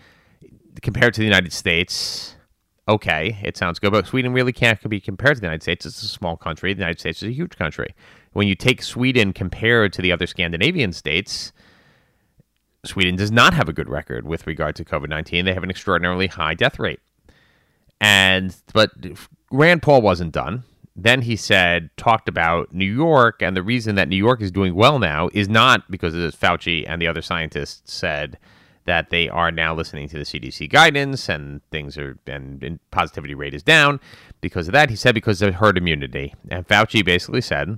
compared 0.82 1.14
to 1.14 1.20
the 1.20 1.26
United 1.26 1.54
States, 1.54 2.36
okay, 2.88 3.38
it 3.44 3.58
sounds 3.58 3.80
good, 3.80 3.92
but 3.92 4.08
Sweden 4.08 4.34
really 4.34 4.54
can't 4.54 4.82
be 4.90 5.00
compared 5.00 5.36
to 5.36 5.42
the 5.42 5.48
United 5.48 5.64
States. 5.64 5.86
It's 5.86 6.02
a 6.02 6.08
small 6.08 6.38
country. 6.38 6.74
The 6.74 6.80
United 6.80 7.00
States 7.00 7.22
is 7.22 7.30
a 7.30 7.34
huge 7.34 7.58
country. 7.58 7.94
When 8.34 8.48
you 8.48 8.56
take 8.56 8.82
Sweden 8.82 9.34
compared 9.34 9.94
to 9.94 10.02
the 10.02 10.12
other 10.12 10.28
Scandinavian 10.28 10.94
states, 10.94 11.52
Sweden 12.86 13.16
does 13.16 13.32
not 13.32 13.54
have 13.54 13.68
a 13.68 13.74
good 13.74 13.90
record 13.90 14.26
with 14.26 14.48
regard 14.48 14.76
to 14.76 14.86
COVID 14.86 15.10
19. 15.10 15.46
They 15.46 15.54
have 15.54 15.64
an 15.64 15.70
extraordinarily 15.70 16.28
high 16.28 16.54
death 16.54 16.80
rate. 16.80 17.00
And 18.00 18.56
but 18.74 18.92
Rand 19.52 19.82
Paul 19.82 20.02
wasn't 20.02 20.32
done. 20.32 20.64
Then 20.96 21.22
he 21.22 21.36
said, 21.36 21.92
talked 21.96 22.28
about 22.28 22.74
New 22.74 22.92
York, 22.92 23.44
and 23.44 23.56
the 23.56 23.62
reason 23.62 23.96
that 23.96 24.10
New 24.10 24.16
York 24.16 24.42
is 24.42 24.50
doing 24.50 24.74
well 24.74 24.98
now 24.98 25.30
is 25.32 25.48
not 25.48 25.90
because 25.92 26.16
as 26.16 26.36
Fauci 26.36 26.86
and 26.88 27.00
the 27.00 27.08
other 27.08 27.22
scientists 27.22 27.94
said 27.94 28.40
that 28.86 29.12
they 29.12 29.30
are 29.30 29.52
now 29.52 29.76
listening 29.76 30.10
to 30.10 30.18
the 30.18 30.24
CDC 30.24 30.70
guidance 30.72 31.30
and 31.30 31.62
things 31.70 31.98
are 32.00 32.18
and, 32.26 32.64
and 32.64 32.80
positivity 32.90 33.36
rate 33.36 33.54
is 33.54 33.62
down 33.62 34.00
because 34.42 34.68
of 34.68 34.72
that. 34.72 34.90
He 34.90 34.96
said 34.96 35.14
because 35.14 35.42
of 35.42 35.56
herd 35.56 35.78
immunity, 35.78 36.34
and 36.50 36.68
Fauci 36.68 37.06
basically 37.06 37.42
said, 37.42 37.78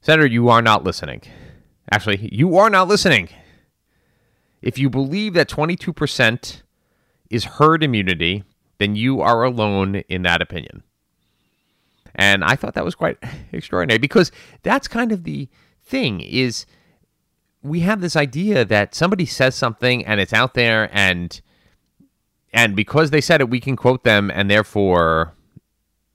Senator, 0.00 0.26
you 0.26 0.48
are 0.48 0.62
not 0.62 0.84
listening. 0.84 1.22
Actually, 1.90 2.28
you 2.30 2.56
are 2.56 2.70
not 2.70 2.86
listening. 2.86 3.28
If 4.64 4.78
you 4.78 4.88
believe 4.88 5.34
that 5.34 5.46
22% 5.46 6.62
is 7.28 7.44
herd 7.44 7.82
immunity, 7.82 8.44
then 8.78 8.96
you 8.96 9.20
are 9.20 9.42
alone 9.42 9.96
in 10.08 10.22
that 10.22 10.40
opinion. 10.40 10.82
And 12.14 12.42
I 12.42 12.56
thought 12.56 12.72
that 12.72 12.84
was 12.84 12.94
quite 12.94 13.18
extraordinary 13.52 13.98
because 13.98 14.32
that's 14.62 14.88
kind 14.88 15.12
of 15.12 15.24
the 15.24 15.50
thing 15.82 16.22
is 16.22 16.64
we 17.62 17.80
have 17.80 18.00
this 18.00 18.16
idea 18.16 18.64
that 18.64 18.94
somebody 18.94 19.26
says 19.26 19.54
something 19.54 20.04
and 20.06 20.18
it's 20.18 20.32
out 20.32 20.54
there 20.54 20.88
and 20.92 21.42
and 22.54 22.74
because 22.74 23.10
they 23.10 23.20
said 23.20 23.42
it 23.42 23.50
we 23.50 23.60
can 23.60 23.76
quote 23.76 24.04
them 24.04 24.30
and 24.30 24.50
therefore 24.50 25.34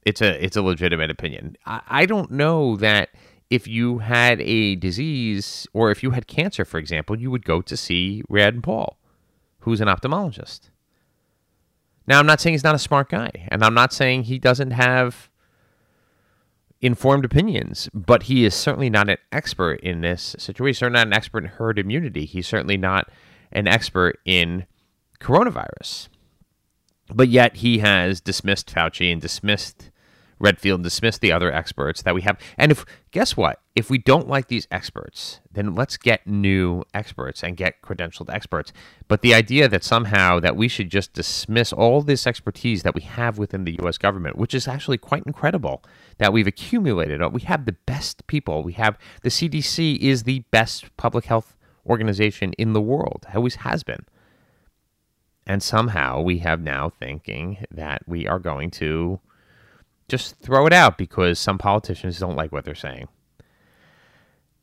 it's 0.07 0.21
a 0.23 0.43
it's 0.43 0.57
a 0.57 0.63
legitimate 0.63 1.11
opinion. 1.11 1.55
I, 1.67 1.81
I 1.87 2.05
don't 2.07 2.31
know 2.31 2.77
that 2.77 3.09
if 3.49 3.67
you 3.67 3.99
had 3.99 4.39
a 4.41 4.75
disease 4.75 5.67
or 5.73 5.91
if 5.91 6.03
you 6.03 6.11
had 6.11 6.27
cancer, 6.27 6.65
for 6.65 6.77
example, 6.77 7.19
you 7.19 7.31
would 7.31 7.45
go 7.45 7.61
to 7.61 7.75
see 7.75 8.23
Rand 8.29 8.63
Paul, 8.63 8.97
who's 9.59 9.81
an 9.81 9.87
ophthalmologist. 9.87 10.69
Now, 12.07 12.19
I'm 12.19 12.25
not 12.25 12.41
saying 12.41 12.53
he's 12.53 12.63
not 12.63 12.75
a 12.75 12.79
smart 12.79 13.09
guy, 13.09 13.47
and 13.49 13.63
I'm 13.63 13.73
not 13.73 13.93
saying 13.93 14.23
he 14.23 14.39
doesn't 14.39 14.71
have 14.71 15.29
informed 16.81 17.25
opinions, 17.25 17.89
but 17.93 18.23
he 18.23 18.45
is 18.45 18.55
certainly 18.55 18.89
not 18.89 19.09
an 19.09 19.17
expert 19.31 19.79
in 19.81 20.01
this 20.01 20.35
situation. 20.39 20.69
He's 20.69 20.77
certainly 20.79 20.99
not 20.99 21.07
an 21.07 21.13
expert 21.13 21.43
in 21.43 21.49
herd 21.49 21.77
immunity. 21.77 22.25
He's 22.25 22.47
certainly 22.47 22.77
not 22.77 23.11
an 23.51 23.67
expert 23.67 24.19
in 24.25 24.65
coronavirus. 25.19 26.07
But 27.13 27.27
yet 27.29 27.57
he 27.57 27.79
has 27.79 28.21
dismissed 28.21 28.73
Fauci 28.73 29.11
and 29.11 29.21
dismissed 29.21 29.91
Redfield 30.39 30.83
dismissed 30.83 31.21
the 31.21 31.31
other 31.31 31.51
experts 31.51 32.01
that 32.03 32.15
we 32.15 32.21
have. 32.21 32.37
And 32.57 32.71
if 32.71 32.85
guess 33.11 33.35
what? 33.35 33.61
If 33.75 33.89
we 33.89 33.97
don't 33.97 34.27
like 34.27 34.47
these 34.47 34.67
experts, 34.71 35.39
then 35.51 35.73
let's 35.73 35.97
get 35.97 36.27
new 36.27 36.83
experts 36.93 37.43
and 37.43 37.55
get 37.55 37.81
credentialed 37.81 38.33
experts. 38.33 38.71
But 39.07 39.21
the 39.21 39.33
idea 39.33 39.67
that 39.67 39.83
somehow 39.83 40.39
that 40.39 40.55
we 40.55 40.67
should 40.67 40.89
just 40.89 41.13
dismiss 41.13 41.71
all 41.73 42.01
this 42.01 42.27
expertise 42.27 42.83
that 42.83 42.95
we 42.95 43.01
have 43.01 43.37
within 43.37 43.63
the 43.63 43.77
US 43.81 43.97
government, 43.97 44.37
which 44.37 44.53
is 44.53 44.67
actually 44.67 44.97
quite 44.97 45.23
incredible 45.25 45.83
that 46.17 46.33
we've 46.33 46.47
accumulated. 46.47 47.21
Uh, 47.21 47.29
we 47.31 47.41
have 47.41 47.65
the 47.65 47.75
best 47.85 48.27
people. 48.27 48.63
We 48.63 48.73
have 48.73 48.97
the 49.21 49.29
CDC 49.29 49.97
is 49.99 50.23
the 50.23 50.43
best 50.51 50.95
public 50.97 51.25
health 51.25 51.55
organization 51.85 52.53
in 52.53 52.73
the 52.73 52.81
world. 52.81 53.25
Always 53.33 53.55
has 53.55 53.83
been. 53.83 54.05
And 55.47 55.63
somehow 55.63 56.21
we 56.21 56.39
have 56.39 56.61
now 56.61 56.89
thinking 56.89 57.65
that 57.71 58.03
we 58.05 58.27
are 58.27 58.39
going 58.39 58.69
to 58.71 59.19
just 60.09 60.35
throw 60.39 60.65
it 60.65 60.73
out 60.73 60.97
because 60.97 61.39
some 61.39 61.57
politicians 61.57 62.19
don't 62.19 62.35
like 62.35 62.51
what 62.51 62.65
they're 62.65 62.75
saying. 62.75 63.07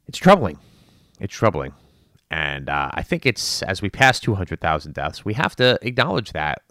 It's 0.06 0.18
troubling. 0.18 0.58
It's 1.20 1.34
troubling. 1.34 1.72
And 2.30 2.68
uh, 2.68 2.90
I 2.92 3.02
think 3.02 3.24
it's 3.24 3.62
as 3.62 3.80
we 3.82 3.88
pass 3.88 4.20
200,000 4.20 4.92
deaths, 4.92 5.24
we 5.24 5.34
have 5.34 5.56
to 5.56 5.78
acknowledge 5.82 6.32
that 6.32 6.62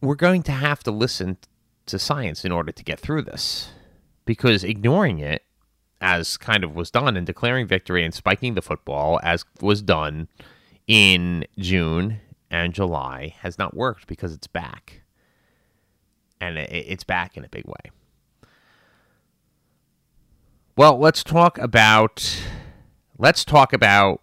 we're 0.00 0.14
going 0.14 0.42
to 0.44 0.52
have 0.52 0.82
to 0.84 0.90
listen 0.90 1.38
to 1.86 1.98
science 1.98 2.44
in 2.44 2.52
order 2.52 2.72
to 2.72 2.84
get 2.84 3.00
through 3.00 3.22
this. 3.22 3.70
Because 4.24 4.62
ignoring 4.62 5.18
it, 5.18 5.42
as 6.00 6.36
kind 6.36 6.64
of 6.64 6.74
was 6.74 6.90
done, 6.90 7.16
and 7.16 7.26
declaring 7.26 7.66
victory 7.66 8.04
and 8.04 8.12
spiking 8.12 8.54
the 8.54 8.62
football, 8.62 9.20
as 9.22 9.44
was 9.60 9.82
done 9.82 10.28
in 10.86 11.44
June 11.58 12.20
and 12.50 12.74
July, 12.74 13.34
has 13.40 13.58
not 13.58 13.74
worked 13.74 14.06
because 14.06 14.32
it's 14.32 14.46
back. 14.46 15.01
And 16.42 16.58
it's 16.58 17.04
back 17.04 17.36
in 17.36 17.44
a 17.44 17.48
big 17.48 17.66
way. 17.66 17.92
Well, 20.76 20.98
let's 20.98 21.22
talk 21.22 21.56
about. 21.56 22.42
Let's 23.16 23.44
talk 23.44 23.72
about. 23.72 24.22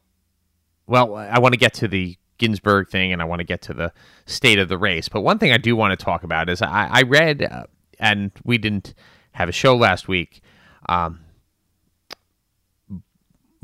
Well, 0.85 1.15
I 1.15 1.39
want 1.39 1.53
to 1.53 1.57
get 1.57 1.73
to 1.75 1.87
the 1.87 2.17
Ginsburg 2.37 2.89
thing, 2.89 3.13
and 3.13 3.21
I 3.21 3.25
want 3.25 3.39
to 3.39 3.45
get 3.45 3.61
to 3.63 3.73
the 3.73 3.93
state 4.25 4.59
of 4.59 4.67
the 4.67 4.77
race. 4.77 5.07
But 5.07 5.21
one 5.21 5.39
thing 5.39 5.53
I 5.53 5.57
do 5.57 5.77
want 5.77 5.97
to 5.97 6.03
talk 6.03 6.23
about 6.23 6.49
is 6.49 6.61
I, 6.61 6.89
I 6.91 7.01
read, 7.03 7.41
uh, 7.41 7.63
and 7.99 8.31
we 8.43 8.57
didn't 8.57 8.93
have 9.31 9.47
a 9.47 9.53
show 9.53 9.73
last 9.77 10.09
week, 10.09 10.41
um, 10.89 11.21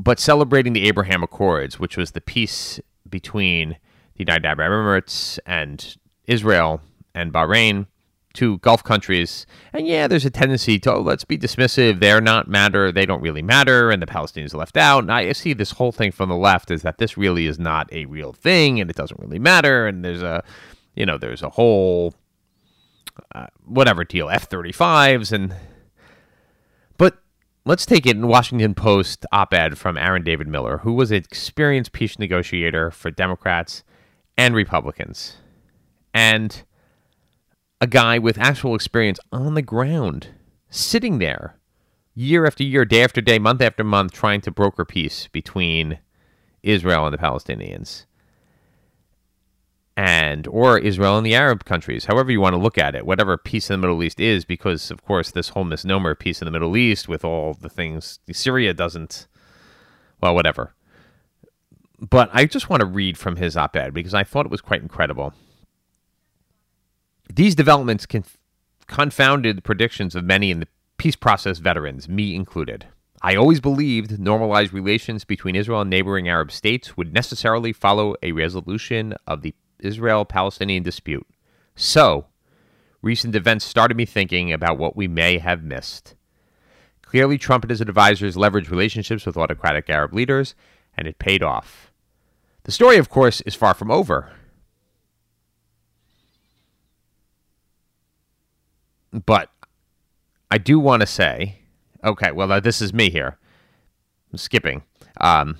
but 0.00 0.18
celebrating 0.18 0.72
the 0.72 0.88
Abraham 0.88 1.22
Accords, 1.22 1.78
which 1.78 1.98
was 1.98 2.12
the 2.12 2.22
peace 2.22 2.80
between 3.06 3.76
the 4.14 4.20
United 4.20 4.46
Arab 4.46 4.60
Emirates 4.60 5.38
and 5.44 5.98
Israel 6.26 6.80
and 7.14 7.34
Bahrain 7.34 7.86
two 8.36 8.58
Gulf 8.58 8.84
countries. 8.84 9.46
And 9.72 9.86
yeah, 9.86 10.06
there's 10.06 10.24
a 10.24 10.30
tendency 10.30 10.78
to, 10.80 10.94
oh, 10.94 11.00
let's 11.00 11.24
be 11.24 11.36
dismissive. 11.36 12.00
They're 12.00 12.20
not 12.20 12.48
matter. 12.48 12.92
They 12.92 13.06
don't 13.06 13.22
really 13.22 13.42
matter. 13.42 13.90
And 13.90 14.00
the 14.00 14.06
Palestinians 14.06 14.54
are 14.54 14.58
left 14.58 14.76
out. 14.76 15.02
And 15.02 15.12
I 15.12 15.32
see 15.32 15.52
this 15.52 15.72
whole 15.72 15.92
thing 15.92 16.12
from 16.12 16.28
the 16.28 16.36
left 16.36 16.70
is 16.70 16.82
that 16.82 16.98
this 16.98 17.16
really 17.16 17.46
is 17.46 17.58
not 17.58 17.92
a 17.92 18.04
real 18.04 18.32
thing 18.32 18.80
and 18.80 18.88
it 18.88 18.96
doesn't 18.96 19.18
really 19.18 19.38
matter. 19.38 19.86
And 19.86 20.04
there's 20.04 20.22
a, 20.22 20.44
you 20.94 21.06
know, 21.06 21.18
there's 21.18 21.42
a 21.42 21.50
whole, 21.50 22.14
uh, 23.34 23.46
whatever 23.64 24.04
deal, 24.04 24.28
F 24.28 24.48
35s. 24.48 25.32
And, 25.32 25.54
but 26.98 27.18
let's 27.64 27.86
take 27.86 28.06
it 28.06 28.16
in 28.16 28.28
Washington 28.28 28.74
Post 28.74 29.26
op 29.32 29.52
ed 29.52 29.78
from 29.78 29.96
Aaron 29.96 30.22
David 30.22 30.46
Miller, 30.46 30.78
who 30.78 30.92
was 30.92 31.10
an 31.10 31.16
experienced 31.16 31.92
peace 31.92 32.18
negotiator 32.18 32.90
for 32.90 33.10
Democrats 33.10 33.82
and 34.36 34.54
Republicans. 34.54 35.36
And, 36.12 36.62
a 37.80 37.86
guy 37.86 38.18
with 38.18 38.38
actual 38.38 38.74
experience 38.74 39.18
on 39.32 39.54
the 39.54 39.62
ground, 39.62 40.28
sitting 40.70 41.18
there 41.18 41.58
year 42.14 42.46
after 42.46 42.64
year, 42.64 42.84
day 42.84 43.04
after 43.04 43.20
day, 43.20 43.38
month 43.38 43.60
after 43.60 43.84
month, 43.84 44.12
trying 44.12 44.40
to 44.40 44.50
broker 44.50 44.84
peace 44.84 45.28
between 45.28 45.98
Israel 46.62 47.06
and 47.06 47.12
the 47.12 47.18
Palestinians. 47.18 48.06
And 49.98 50.46
or 50.48 50.78
Israel 50.78 51.16
and 51.16 51.24
the 51.24 51.34
Arab 51.34 51.64
countries, 51.64 52.04
however 52.06 52.30
you 52.30 52.40
want 52.40 52.54
to 52.54 52.60
look 52.60 52.76
at 52.76 52.94
it, 52.94 53.06
whatever 53.06 53.38
peace 53.38 53.70
in 53.70 53.80
the 53.80 53.86
Middle 53.86 54.02
East 54.02 54.20
is, 54.20 54.44
because 54.44 54.90
of 54.90 55.02
course 55.02 55.30
this 55.30 55.50
whole 55.50 55.64
misnomer 55.64 56.14
peace 56.14 56.42
in 56.42 56.46
the 56.46 56.50
Middle 56.50 56.76
East 56.76 57.08
with 57.08 57.24
all 57.24 57.54
the 57.54 57.70
things 57.70 58.18
Syria 58.30 58.74
doesn't 58.74 59.26
well, 60.20 60.34
whatever. 60.34 60.74
But 61.98 62.30
I 62.32 62.44
just 62.46 62.68
want 62.68 62.80
to 62.80 62.86
read 62.86 63.16
from 63.16 63.36
his 63.36 63.56
op 63.56 63.76
ed 63.76 63.94
because 63.94 64.14
I 64.14 64.24
thought 64.24 64.46
it 64.46 64.52
was 64.52 64.60
quite 64.60 64.82
incredible. 64.82 65.32
These 67.32 67.54
developments 67.54 68.06
conf- 68.06 68.38
confounded 68.86 69.58
the 69.58 69.62
predictions 69.62 70.14
of 70.14 70.24
many 70.24 70.50
in 70.50 70.60
the 70.60 70.68
peace 70.96 71.16
process 71.16 71.58
veterans, 71.58 72.08
me 72.08 72.34
included. 72.34 72.86
I 73.22 73.34
always 73.34 73.60
believed 73.60 74.20
normalized 74.20 74.72
relations 74.72 75.24
between 75.24 75.56
Israel 75.56 75.80
and 75.80 75.90
neighboring 75.90 76.28
Arab 76.28 76.52
states 76.52 76.96
would 76.96 77.12
necessarily 77.12 77.72
follow 77.72 78.14
a 78.22 78.32
resolution 78.32 79.14
of 79.26 79.42
the 79.42 79.54
Israel 79.80 80.24
Palestinian 80.24 80.82
dispute. 80.82 81.26
So, 81.74 82.26
recent 83.02 83.34
events 83.34 83.64
started 83.64 83.96
me 83.96 84.06
thinking 84.06 84.52
about 84.52 84.78
what 84.78 84.96
we 84.96 85.08
may 85.08 85.38
have 85.38 85.62
missed. 85.62 86.14
Clearly, 87.02 87.38
Trump 87.38 87.64
and 87.64 87.70
his 87.70 87.80
advisors 87.80 88.36
leveraged 88.36 88.70
relationships 88.70 89.26
with 89.26 89.36
autocratic 89.36 89.88
Arab 89.88 90.12
leaders, 90.12 90.54
and 90.96 91.06
it 91.06 91.18
paid 91.18 91.42
off. 91.42 91.92
The 92.64 92.72
story, 92.72 92.96
of 92.96 93.08
course, 93.08 93.40
is 93.42 93.54
far 93.54 93.74
from 93.74 93.90
over. 93.90 94.32
But 99.24 99.50
I 100.50 100.58
do 100.58 100.78
want 100.78 101.00
to 101.00 101.06
say, 101.06 101.58
okay, 102.04 102.32
well, 102.32 102.52
uh, 102.52 102.60
this 102.60 102.82
is 102.82 102.92
me 102.92 103.10
here. 103.10 103.38
I'm 104.32 104.38
skipping. 104.38 104.82
Um, 105.20 105.58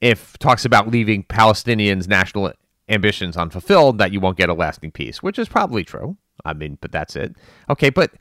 if 0.00 0.38
talks 0.38 0.64
about 0.64 0.88
leaving 0.90 1.24
Palestinians' 1.24 2.08
national 2.08 2.52
ambitions 2.88 3.36
unfulfilled, 3.36 3.98
that 3.98 4.12
you 4.12 4.20
won't 4.20 4.36
get 4.36 4.48
a 4.48 4.54
lasting 4.54 4.90
peace, 4.90 5.22
which 5.22 5.38
is 5.38 5.48
probably 5.48 5.84
true. 5.84 6.16
I 6.44 6.54
mean, 6.54 6.78
but 6.80 6.92
that's 6.92 7.16
it. 7.16 7.36
Okay, 7.68 7.90
but 7.90 8.12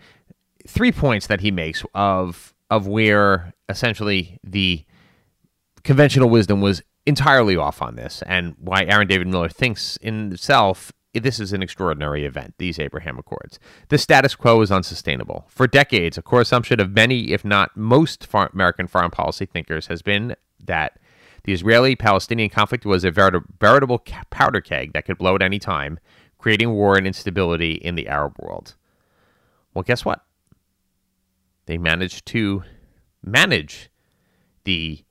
three 0.68 0.92
points 0.92 1.28
that 1.28 1.42
he 1.42 1.52
makes 1.52 1.84
of 1.94 2.54
of 2.70 2.86
where 2.86 3.54
essentially 3.70 4.40
the 4.44 4.84
conventional 5.84 6.30
wisdom 6.30 6.60
was 6.60 6.82
entirely 7.06 7.56
off 7.56 7.82
on 7.82 7.96
this, 7.96 8.22
and 8.24 8.56
why 8.60 8.84
Aaron 8.84 9.08
David 9.08 9.28
Miller 9.28 9.50
thinks 9.50 9.98
in 9.98 10.34
itself 10.34 10.92
this 11.20 11.40
is 11.40 11.54
an 11.54 11.62
extraordinary 11.62 12.26
event, 12.26 12.56
these 12.58 12.80
Abraham 12.80 13.18
Accords. 13.18 13.60
The 13.90 13.98
status 13.98 14.36
quo 14.36 14.62
is 14.62 14.72
unsustainable. 14.72 15.46
For 15.50 15.68
decades, 15.68 16.18
a 16.18 16.22
core 16.22 16.42
assumption 16.42 16.80
of 16.80 16.92
many, 16.92 17.32
if 17.32 17.44
not 17.46 17.76
most, 17.76 18.26
far- 18.26 18.50
American 18.54 18.88
foreign 18.88 19.12
policy 19.12 19.46
thinkers 19.46 19.88
has 19.88 20.02
been 20.02 20.36
that 20.64 21.00
the 21.44 21.54
Israeli 21.54 21.96
Palestinian 21.96 22.50
conflict 22.50 22.86
was 22.86 23.04
a 23.06 23.12
veritable 23.12 24.04
powder 24.30 24.62
keg 24.62 24.94
that 24.94 25.06
could 25.06 25.18
blow 25.18 25.36
at 25.36 25.42
any 25.42 25.60
time, 25.60 26.00
creating 26.38 26.72
war 26.72 26.98
and 26.98 27.08
instability 27.08 27.74
in 27.74 27.96
the 27.96 28.08
Arab 28.08 28.36
world. 28.40 28.76
Well, 29.74 29.84
guess 29.84 30.04
what? 30.04 30.24
They 31.66 31.78
managed 31.78 32.26
to 32.28 32.64
manage 33.24 33.90
the 34.64 35.04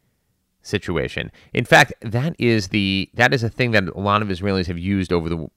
situation. 0.62 1.30
In 1.52 1.64
fact, 1.64 1.92
that 2.00 2.34
is 2.38 2.68
the 2.68 3.08
that 3.14 3.32
is 3.32 3.42
a 3.42 3.48
thing 3.48 3.70
that 3.70 3.88
a 3.88 4.00
lot 4.00 4.22
of 4.22 4.28
Israelis 4.28 4.66
have 4.66 4.78
used 4.78 5.12
over 5.12 5.28
the 5.28 5.48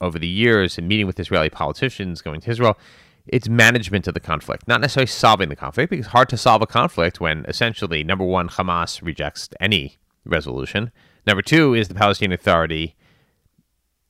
over 0.00 0.18
the 0.18 0.28
years 0.28 0.78
and 0.78 0.88
meeting 0.88 1.06
with 1.06 1.20
Israeli 1.20 1.50
politicians, 1.50 2.22
going 2.22 2.40
to 2.40 2.50
Israel, 2.50 2.78
it's 3.26 3.48
management 3.48 4.08
of 4.08 4.14
the 4.14 4.20
conflict, 4.20 4.66
not 4.66 4.80
necessarily 4.80 5.06
solving 5.06 5.48
the 5.48 5.56
conflict, 5.56 5.90
because 5.90 6.06
it's 6.06 6.12
hard 6.12 6.28
to 6.30 6.36
solve 6.36 6.62
a 6.62 6.66
conflict 6.66 7.20
when 7.20 7.44
essentially, 7.46 8.02
number 8.02 8.24
one, 8.24 8.48
Hamas 8.48 9.02
rejects 9.02 9.50
any 9.60 9.98
resolution. 10.24 10.90
Number 11.26 11.42
two 11.42 11.74
is 11.74 11.88
the 11.88 11.94
Palestinian 11.94 12.32
Authority 12.32 12.96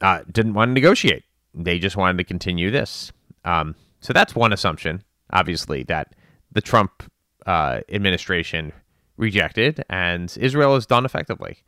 uh, 0.01 0.23
didn't 0.31 0.55
want 0.55 0.69
to 0.69 0.75
negotiate. 0.75 1.25
They 1.53 1.79
just 1.81 1.97
wanted 1.97 2.19
to 2.19 2.25
continue 2.25 2.71
this. 2.71 3.13
Um, 3.45 3.75
so 4.01 4.13
that's 4.13 4.37
one 4.37 4.53
assumption, 4.53 5.03
obviously, 5.33 5.83
that 5.85 6.15
the 6.53 6.61
Trump 6.61 7.03
uh, 7.47 7.81
administration 7.89 8.73
rejected, 9.17 9.83
and 9.91 10.37
Israel 10.41 10.75
has 10.75 10.87
done 10.87 11.05
effectively. 11.05 11.59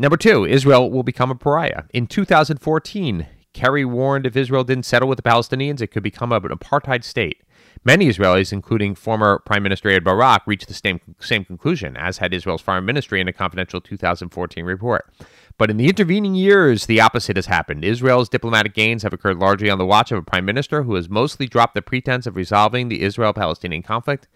Number 0.00 0.16
two, 0.16 0.46
Israel 0.46 0.92
will 0.92 1.02
become 1.02 1.32
a 1.32 1.34
pariah. 1.34 1.82
In 1.92 2.06
2014, 2.06 3.26
Kerry 3.52 3.84
warned 3.84 4.26
if 4.26 4.36
Israel 4.36 4.62
didn't 4.62 4.84
settle 4.84 5.08
with 5.08 5.16
the 5.16 5.28
Palestinians, 5.28 5.80
it 5.80 5.88
could 5.88 6.04
become 6.04 6.30
an 6.30 6.40
apartheid 6.40 7.02
state. 7.02 7.42
Many 7.84 8.08
Israelis, 8.08 8.52
including 8.52 8.94
former 8.94 9.40
Prime 9.40 9.64
Minister 9.64 9.90
Ehud 9.90 10.04
Barak, 10.04 10.42
reached 10.46 10.68
the 10.68 10.74
same, 10.74 11.00
same 11.18 11.44
conclusion, 11.44 11.96
as 11.96 12.18
had 12.18 12.32
Israel's 12.32 12.62
foreign 12.62 12.84
ministry 12.84 13.20
in 13.20 13.26
a 13.26 13.32
confidential 13.32 13.80
2014 13.80 14.64
report. 14.64 15.12
But 15.58 15.68
in 15.68 15.78
the 15.78 15.88
intervening 15.88 16.36
years, 16.36 16.86
the 16.86 17.00
opposite 17.00 17.34
has 17.34 17.46
happened. 17.46 17.84
Israel's 17.84 18.28
diplomatic 18.28 18.74
gains 18.74 19.02
have 19.02 19.12
occurred 19.12 19.38
largely 19.38 19.68
on 19.68 19.78
the 19.78 19.86
watch 19.86 20.12
of 20.12 20.18
a 20.18 20.22
prime 20.22 20.44
minister 20.44 20.84
who 20.84 20.94
has 20.94 21.08
mostly 21.08 21.48
dropped 21.48 21.74
the 21.74 21.82
pretense 21.82 22.24
of 22.24 22.36
resolving 22.36 22.88
the 22.88 23.02
Israel 23.02 23.32
Palestinian 23.32 23.82
conflict 23.82 24.28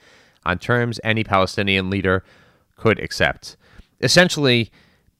on 0.44 0.58
terms 0.58 0.98
any 1.04 1.22
Palestinian 1.22 1.88
leader 1.88 2.24
could 2.74 2.98
accept. 2.98 3.56
Essentially, 4.00 4.72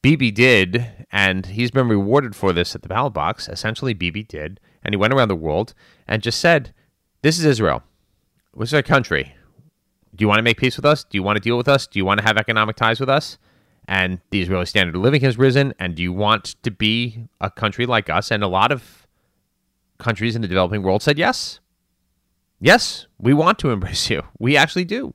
Bibi 0.03 0.31
did, 0.31 1.05
and 1.11 1.45
he's 1.45 1.71
been 1.71 1.87
rewarded 1.87 2.35
for 2.35 2.51
this 2.51 2.75
at 2.75 2.81
the 2.81 2.89
ballot 2.89 3.13
box. 3.13 3.47
Essentially, 3.47 3.93
Bibi 3.93 4.23
did, 4.23 4.59
and 4.83 4.93
he 4.93 4.97
went 4.97 5.13
around 5.13 5.29
the 5.29 5.35
world 5.35 5.73
and 6.07 6.21
just 6.21 6.39
said, 6.39 6.73
"This 7.21 7.39
is 7.39 7.45
Israel. 7.45 7.81
This 8.55 8.69
is 8.69 8.73
our 8.73 8.83
country. 8.83 9.33
Do 10.13 10.21
you 10.21 10.27
want 10.27 10.39
to 10.39 10.43
make 10.43 10.57
peace 10.57 10.75
with 10.75 10.85
us? 10.85 11.05
Do 11.05 11.17
you 11.17 11.23
want 11.23 11.37
to 11.37 11.39
deal 11.39 11.57
with 11.57 11.69
us? 11.69 11.87
Do 11.87 11.97
you 11.97 12.05
want 12.05 12.19
to 12.19 12.25
have 12.25 12.37
economic 12.37 12.75
ties 12.75 12.99
with 12.99 13.09
us?" 13.09 13.37
And 13.87 14.19
the 14.29 14.41
Israeli 14.41 14.65
standard 14.65 14.95
of 14.95 15.01
living 15.01 15.21
has 15.21 15.37
risen. 15.37 15.73
And 15.79 15.95
do 15.95 16.03
you 16.03 16.13
want 16.13 16.61
to 16.63 16.71
be 16.71 17.27
a 17.39 17.49
country 17.49 17.85
like 17.85 18.09
us? 18.09 18.29
And 18.29 18.43
a 18.43 18.47
lot 18.47 18.71
of 18.73 19.07
countries 19.99 20.35
in 20.35 20.41
the 20.41 20.47
developing 20.49 20.83
world 20.83 21.01
said 21.01 21.17
yes. 21.17 21.61
Yes, 22.59 23.07
we 23.17 23.33
want 23.33 23.57
to 23.59 23.69
embrace 23.75 24.09
you. 24.09 24.23
We 24.37 24.57
actually 24.57 24.85
do. 24.85 25.13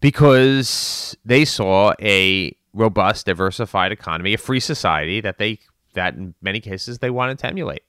Because 0.00 1.16
they 1.24 1.44
saw 1.44 1.92
a 2.00 2.56
robust, 2.76 3.26
diversified 3.26 3.90
economy, 3.90 4.34
a 4.34 4.38
free 4.38 4.60
society 4.60 5.20
that 5.20 5.38
they 5.38 5.58
that 5.94 6.14
in 6.14 6.34
many 6.40 6.60
cases 6.60 6.98
they 6.98 7.10
wanted 7.10 7.38
to 7.38 7.46
emulate. 7.46 7.82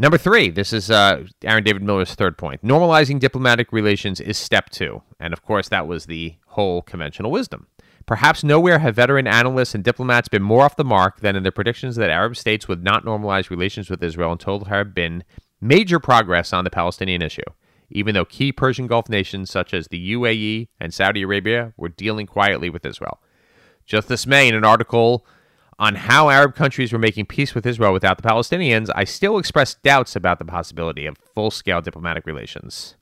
Number 0.00 0.18
three, 0.18 0.50
this 0.50 0.72
is 0.72 0.92
uh, 0.92 1.24
Aaron 1.42 1.64
David 1.64 1.82
Miller's 1.82 2.14
third 2.14 2.38
point. 2.38 2.62
Normalizing 2.62 3.18
diplomatic 3.18 3.72
relations 3.72 4.20
is 4.20 4.38
step 4.38 4.70
two. 4.70 5.02
And 5.18 5.32
of 5.32 5.42
course, 5.42 5.68
that 5.70 5.88
was 5.88 6.06
the 6.06 6.36
whole 6.46 6.82
conventional 6.82 7.32
wisdom. 7.32 7.66
Perhaps 8.06 8.44
nowhere 8.44 8.78
have 8.78 8.94
veteran 8.94 9.26
analysts 9.26 9.74
and 9.74 9.82
diplomats 9.82 10.28
been 10.28 10.42
more 10.42 10.62
off 10.64 10.76
the 10.76 10.84
mark 10.84 11.20
than 11.20 11.34
in 11.34 11.42
their 11.42 11.52
predictions 11.52 11.96
that 11.96 12.10
Arab 12.10 12.36
states 12.36 12.68
would 12.68 12.84
not 12.84 13.04
normalize 13.04 13.50
relations 13.50 13.90
with 13.90 14.02
Israel 14.02 14.32
until 14.32 14.60
there 14.60 14.78
had 14.78 14.94
been 14.94 15.24
major 15.60 15.98
progress 15.98 16.52
on 16.52 16.64
the 16.64 16.70
Palestinian 16.70 17.20
issue, 17.20 17.42
even 17.90 18.14
though 18.14 18.24
key 18.24 18.52
Persian 18.52 18.86
Gulf 18.86 19.08
nations 19.08 19.50
such 19.50 19.72
as 19.72 19.88
the 19.88 20.12
UAE 20.12 20.68
and 20.80 20.92
Saudi 20.92 21.22
Arabia 21.22 21.72
were 21.76 21.88
dealing 21.88 22.26
quietly 22.26 22.70
with 22.70 22.86
Israel. 22.86 23.20
Just 23.86 24.08
this 24.08 24.26
May, 24.26 24.48
in 24.48 24.54
an 24.54 24.64
article 24.64 25.26
on 25.78 25.94
how 25.94 26.28
Arab 26.28 26.54
countries 26.54 26.92
were 26.92 26.98
making 26.98 27.26
peace 27.26 27.54
with 27.54 27.66
Israel 27.66 27.92
without 27.92 28.20
the 28.20 28.28
Palestinians, 28.28 28.90
I 28.94 29.04
still 29.04 29.38
expressed 29.38 29.82
doubts 29.82 30.16
about 30.16 30.38
the 30.38 30.44
possibility 30.44 31.06
of 31.06 31.16
full 31.34 31.50
scale 31.50 31.80
diplomatic 31.80 32.26
relations. 32.26 32.96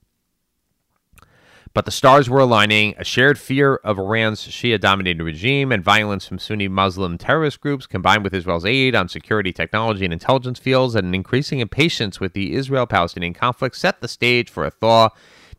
But 1.76 1.84
the 1.84 1.90
stars 1.90 2.30
were 2.30 2.40
aligning 2.40 2.94
a 2.96 3.04
shared 3.04 3.38
fear 3.38 3.74
of 3.84 3.98
Iran's 3.98 4.48
Shia 4.48 4.80
dominated 4.80 5.22
regime 5.22 5.70
and 5.70 5.84
violence 5.84 6.26
from 6.26 6.38
Sunni 6.38 6.68
Muslim 6.68 7.18
terrorist 7.18 7.60
groups, 7.60 7.86
combined 7.86 8.24
with 8.24 8.32
Israel's 8.32 8.64
aid 8.64 8.94
on 8.94 9.10
security, 9.10 9.52
technology, 9.52 10.06
and 10.06 10.12
intelligence 10.14 10.58
fields, 10.58 10.94
and 10.94 11.06
an 11.06 11.14
increasing 11.14 11.60
impatience 11.60 12.18
with 12.18 12.32
the 12.32 12.54
Israel 12.54 12.86
Palestinian 12.86 13.34
conflict, 13.34 13.76
set 13.76 14.00
the 14.00 14.08
stage 14.08 14.48
for 14.48 14.64
a 14.64 14.70
thaw 14.70 15.10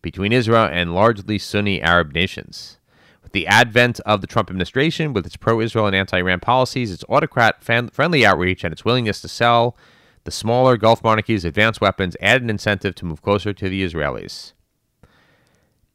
between 0.02 0.34
Israel 0.34 0.68
and 0.72 0.96
largely 0.96 1.38
Sunni 1.38 1.84
Arab 1.84 2.16
nations. 2.16 2.80
With 3.22 3.34
the 3.34 3.46
advent 3.46 4.00
of 4.00 4.22
the 4.22 4.28
Trump 4.28 4.50
administration, 4.50 5.14
with 5.14 5.28
its 5.28 5.38
pro 5.38 5.62
Israel 5.62 5.86
and 5.86 5.96
anti 5.96 6.18
Iran 6.18 6.40
policies, 6.40 6.92
its 6.92 7.04
autocrat 7.08 7.64
friendly 7.64 8.26
outreach, 8.26 8.64
and 8.64 8.74
its 8.74 8.84
willingness 8.84 9.22
to 9.22 9.28
sell 9.28 9.78
the 10.24 10.32
smaller 10.32 10.78
Gulf 10.78 11.04
monarchies 11.04 11.46
advanced 11.46 11.80
weapons, 11.80 12.18
added 12.20 12.42
an 12.42 12.50
incentive 12.50 12.96
to 12.96 13.06
move 13.06 13.22
closer 13.22 13.54
to 13.54 13.70
the 13.70 13.84
Israelis. 13.84 14.54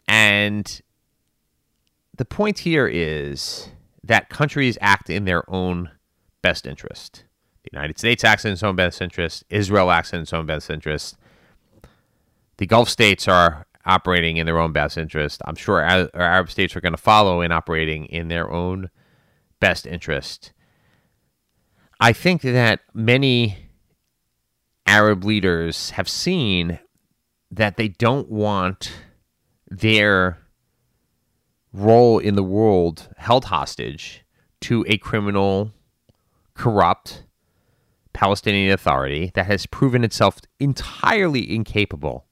And 0.09 0.83
the 2.17 2.25
point 2.25 2.61
here 2.61 2.87
is 2.87 3.69
that 4.05 4.29
countries 4.29 4.77
act 4.81 5.09
in 5.09 5.25
their 5.25 5.49
own 5.51 5.91
best 6.43 6.67
interest. 6.67 7.25
The 7.63 7.71
United 7.73 7.99
States 7.99 8.25
acts 8.25 8.45
in 8.45 8.53
its 8.53 8.63
own 8.63 8.77
best 8.77 9.01
interest. 9.01 9.45
Israel 9.49 9.91
acts 9.91 10.13
in 10.13 10.21
its 10.21 10.33
own 10.33 10.47
best 10.47 10.69
interest. 10.69 11.17
The 12.57 12.67
Gulf 12.67 12.89
states 12.89 13.29
are 13.29 13.67
operating 13.87 14.37
in 14.37 14.47
their 14.47 14.59
own 14.59 14.73
best 14.73 14.99
interest. 14.99 15.41
I'm 15.45 15.55
sure 15.55 15.83
our 15.83 16.11
Arab 16.15 16.51
states 16.51 16.77
are 16.77 16.81
going 16.81 16.93
to 16.93 17.01
follow 17.01 17.41
in 17.41 17.53
operating 17.53 18.07
in 18.07 18.29
their 18.29 18.51
own 18.51 18.91
best 19.61 19.87
interest. 19.87 20.53
I 22.01 22.13
think 22.13 22.43
that 22.43 22.81
many 22.95 23.71
Arab 24.87 25.25
leaders 25.25 25.91
have 25.91 26.09
seen 26.09 26.81
that 27.51 27.77
they 27.77 27.89
don't 27.89 28.29
want 28.29 28.93
their 29.79 30.39
role 31.73 32.19
in 32.19 32.35
the 32.35 32.43
world 32.43 33.09
held 33.17 33.47
hostage 33.47 34.25
to 34.61 34.85
a 34.87 34.99
criminal, 34.99 35.73
corrupt 36.55 37.25
Palestinian 38.13 38.73
Authority 38.73 39.33
that 39.35 39.47
has 39.47 39.67
proven 39.67 40.05
itself 40.05 40.39
entirely 40.61 41.55
incapable 41.55 42.27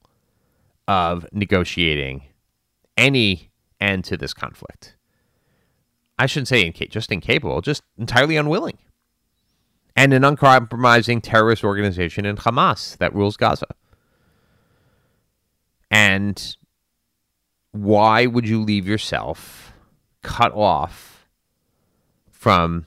of 0.87 1.25
negotiating 1.31 2.23
any 2.95 3.51
end 3.79 4.03
to 4.05 4.17
this 4.17 4.33
conflict. 4.33 4.95
I 6.19 6.27
shouldn't 6.27 6.49
say 6.49 6.63
inca- 6.63 6.87
just 6.87 7.11
incapable, 7.11 7.61
just 7.61 7.81
entirely 7.97 8.37
unwilling. 8.37 8.77
And 9.95 10.13
an 10.13 10.23
uncompromising 10.23 11.21
terrorist 11.21 11.63
organization 11.63 12.25
in 12.25 12.37
Hamas 12.37 12.97
that 12.97 13.13
rules 13.15 13.35
Gaza. 13.35 13.65
And 15.89 16.55
why 17.71 18.25
would 18.25 18.47
you 18.47 18.61
leave 18.61 18.87
yourself 18.87 19.73
cut 20.23 20.53
off 20.53 21.27
from 22.29 22.85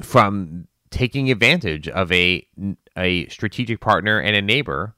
from 0.00 0.66
taking 0.90 1.30
advantage 1.30 1.88
of 1.88 2.12
a 2.12 2.46
a 2.96 3.26
strategic 3.28 3.80
partner 3.80 4.18
and 4.18 4.36
a 4.36 4.42
neighbor 4.42 4.94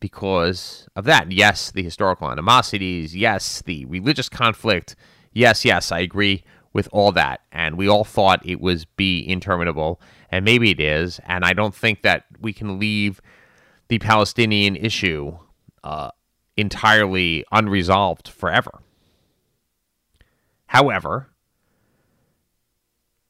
because 0.00 0.86
of 0.94 1.04
that. 1.04 1.32
Yes, 1.32 1.70
the 1.70 1.82
historical 1.82 2.30
animosities. 2.30 3.16
Yes, 3.16 3.62
the 3.62 3.84
religious 3.86 4.28
conflict. 4.28 4.94
Yes, 5.32 5.64
yes, 5.64 5.90
I 5.90 6.00
agree 6.00 6.44
with 6.72 6.88
all 6.92 7.12
that. 7.12 7.40
And 7.50 7.76
we 7.76 7.88
all 7.88 8.04
thought 8.04 8.44
it 8.44 8.60
was 8.60 8.84
be 8.84 9.26
interminable, 9.26 10.00
and 10.30 10.44
maybe 10.44 10.70
it 10.70 10.80
is. 10.80 11.20
And 11.26 11.44
I 11.44 11.52
don't 11.52 11.74
think 11.74 12.02
that 12.02 12.24
we 12.40 12.52
can 12.52 12.78
leave 12.78 13.20
the 13.88 13.98
Palestinian 13.98 14.76
issue 14.76 15.38
uh, 15.82 16.10
entirely 16.58 17.44
unresolved 17.52 18.28
forever. 18.28 18.80
However, 20.66 21.28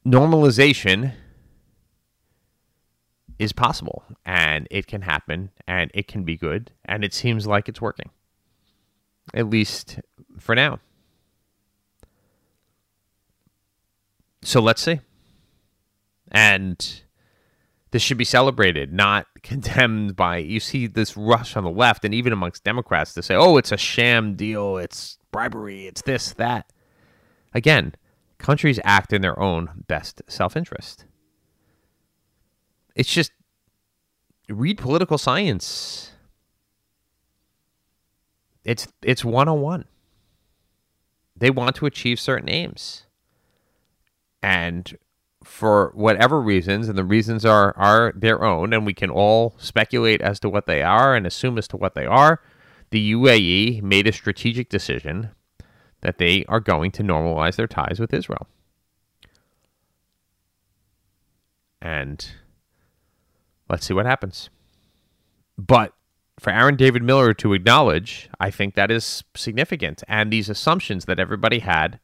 normalization 0.05 1.13
is 3.37 3.53
possible 3.53 4.03
and 4.25 4.67
it 4.71 4.87
can 4.87 5.03
happen 5.03 5.51
and 5.67 5.91
it 5.93 6.07
can 6.07 6.23
be 6.23 6.35
good 6.35 6.71
and 6.83 7.05
it 7.05 7.13
seems 7.13 7.47
like 7.47 7.69
it's 7.69 7.79
working 7.79 8.09
at 9.33 9.49
least 9.49 9.99
for 10.37 10.55
now 10.55 10.79
so 14.41 14.59
let's 14.59 14.81
see 14.81 14.99
and 16.31 17.03
this 17.91 18.01
should 18.01 18.17
be 18.17 18.25
celebrated 18.25 18.93
not 18.93 19.27
condemned 19.43 20.15
by 20.15 20.37
you 20.37 20.59
see 20.59 20.87
this 20.87 21.15
rush 21.17 21.55
on 21.55 21.63
the 21.63 21.69
left 21.69 22.05
and 22.05 22.13
even 22.13 22.33
amongst 22.33 22.63
democrats 22.63 23.13
to 23.13 23.23
say 23.23 23.35
oh 23.35 23.57
it's 23.57 23.71
a 23.71 23.77
sham 23.77 24.35
deal 24.35 24.77
it's 24.77 25.17
bribery 25.31 25.87
it's 25.87 26.01
this 26.03 26.33
that 26.33 26.71
again 27.53 27.93
countries 28.37 28.79
act 28.83 29.11
in 29.11 29.21
their 29.21 29.39
own 29.39 29.69
best 29.87 30.21
self-interest 30.27 31.05
it's 32.95 33.13
just 33.13 33.31
read 34.49 34.77
political 34.77 35.17
science. 35.17 36.11
It's 38.63 38.87
it's 39.01 39.23
one 39.23 39.47
on 39.47 39.61
one. 39.61 39.85
They 41.35 41.49
want 41.49 41.75
to 41.77 41.85
achieve 41.85 42.19
certain 42.19 42.49
aims. 42.49 43.05
And 44.41 44.97
for 45.49 45.91
whatever 45.95 46.39
reasons, 46.41 46.87
and 46.87 46.97
the 46.97 47.03
reasons 47.03 47.45
are 47.45 47.75
are 47.77 48.13
their 48.15 48.43
own, 48.43 48.73
and 48.73 48.85
we 48.85 48.93
can 48.93 49.09
all 49.09 49.55
speculate 49.57 50.21
as 50.21 50.39
to 50.41 50.49
what 50.49 50.65
they 50.65 50.81
are 50.81 51.15
and 51.15 51.27
assume 51.27 51.57
as 51.57 51.67
to 51.69 51.77
what 51.77 51.95
they 51.95 52.05
are. 52.05 52.41
The 52.91 53.13
UAE 53.13 53.81
made 53.83 54.07
a 54.07 54.11
strategic 54.13 54.69
decision 54.69 55.31
that 56.01 56.17
they 56.17 56.45
are 56.45 56.59
going 56.59 56.91
to 56.91 57.03
normalize 57.03 57.55
their 57.55 57.67
ties 57.67 57.99
with 57.99 58.13
Israel. 58.13 58.47
And 61.81 62.25
Let's 63.69 63.85
see 63.85 63.93
what 63.93 64.07
happens. 64.07 64.49
But 65.57 65.93
for 66.39 66.51
Aaron 66.51 66.75
David 66.75 67.03
Miller 67.03 67.33
to 67.35 67.53
acknowledge, 67.53 68.29
I 68.39 68.49
think 68.49 68.73
that 68.73 68.89
is 68.89 69.23
significant. 69.35 70.03
And 70.07 70.33
these 70.33 70.49
assumptions 70.49 71.05
that 71.05 71.19
everybody 71.19 71.59
had 71.59 71.99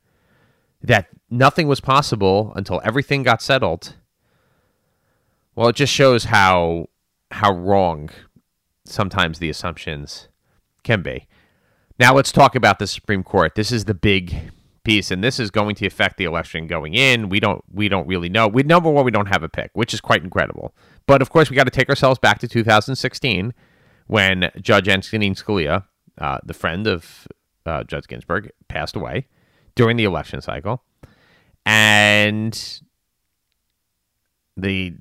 that 0.81 1.07
nothing 1.29 1.67
was 1.67 1.79
possible 1.79 2.53
until 2.55 2.81
everything 2.83 3.23
got 3.23 3.41
settled. 3.41 3.95
Well, 5.55 5.69
it 5.69 5.75
just 5.75 5.93
shows 5.93 6.25
how 6.25 6.87
how 7.31 7.51
wrong 7.53 8.09
sometimes 8.85 9.39
the 9.39 9.49
assumptions 9.49 10.29
can 10.83 11.01
be. 11.01 11.27
Now 11.99 12.13
let's 12.13 12.31
talk 12.31 12.55
about 12.55 12.79
the 12.79 12.87
Supreme 12.87 13.23
Court. 13.23 13.55
This 13.55 13.71
is 13.71 13.85
the 13.85 13.93
big 13.93 14.51
piece, 14.83 15.11
and 15.11 15.23
this 15.23 15.39
is 15.39 15.49
going 15.51 15.75
to 15.75 15.87
affect 15.87 16.17
the 16.17 16.25
election 16.25 16.67
going 16.67 16.93
in. 16.93 17.29
We 17.29 17.39
don't 17.39 17.63
we 17.71 17.89
don't 17.89 18.07
really 18.07 18.29
know. 18.29 18.47
We 18.47 18.63
number 18.63 18.89
one, 18.89 19.05
we 19.05 19.11
don't 19.11 19.27
have 19.27 19.43
a 19.43 19.49
pick, 19.49 19.71
which 19.73 19.93
is 19.93 20.01
quite 20.01 20.23
incredible. 20.23 20.75
But 21.07 21.21
of 21.21 21.29
course, 21.29 21.49
we 21.49 21.55
got 21.55 21.65
to 21.65 21.71
take 21.71 21.89
ourselves 21.89 22.19
back 22.19 22.39
to 22.39 22.47
2016 22.47 23.53
when 24.07 24.51
Judge 24.61 24.87
Antonin 24.87 25.35
Scalia, 25.35 25.85
uh, 26.19 26.37
the 26.45 26.53
friend 26.53 26.87
of 26.87 27.27
uh, 27.65 27.83
Judge 27.83 28.07
Ginsburg, 28.07 28.51
passed 28.67 28.95
away 28.95 29.27
during 29.75 29.97
the 29.97 30.03
election 30.03 30.41
cycle. 30.41 30.83
And 31.65 32.81
the 34.57 34.93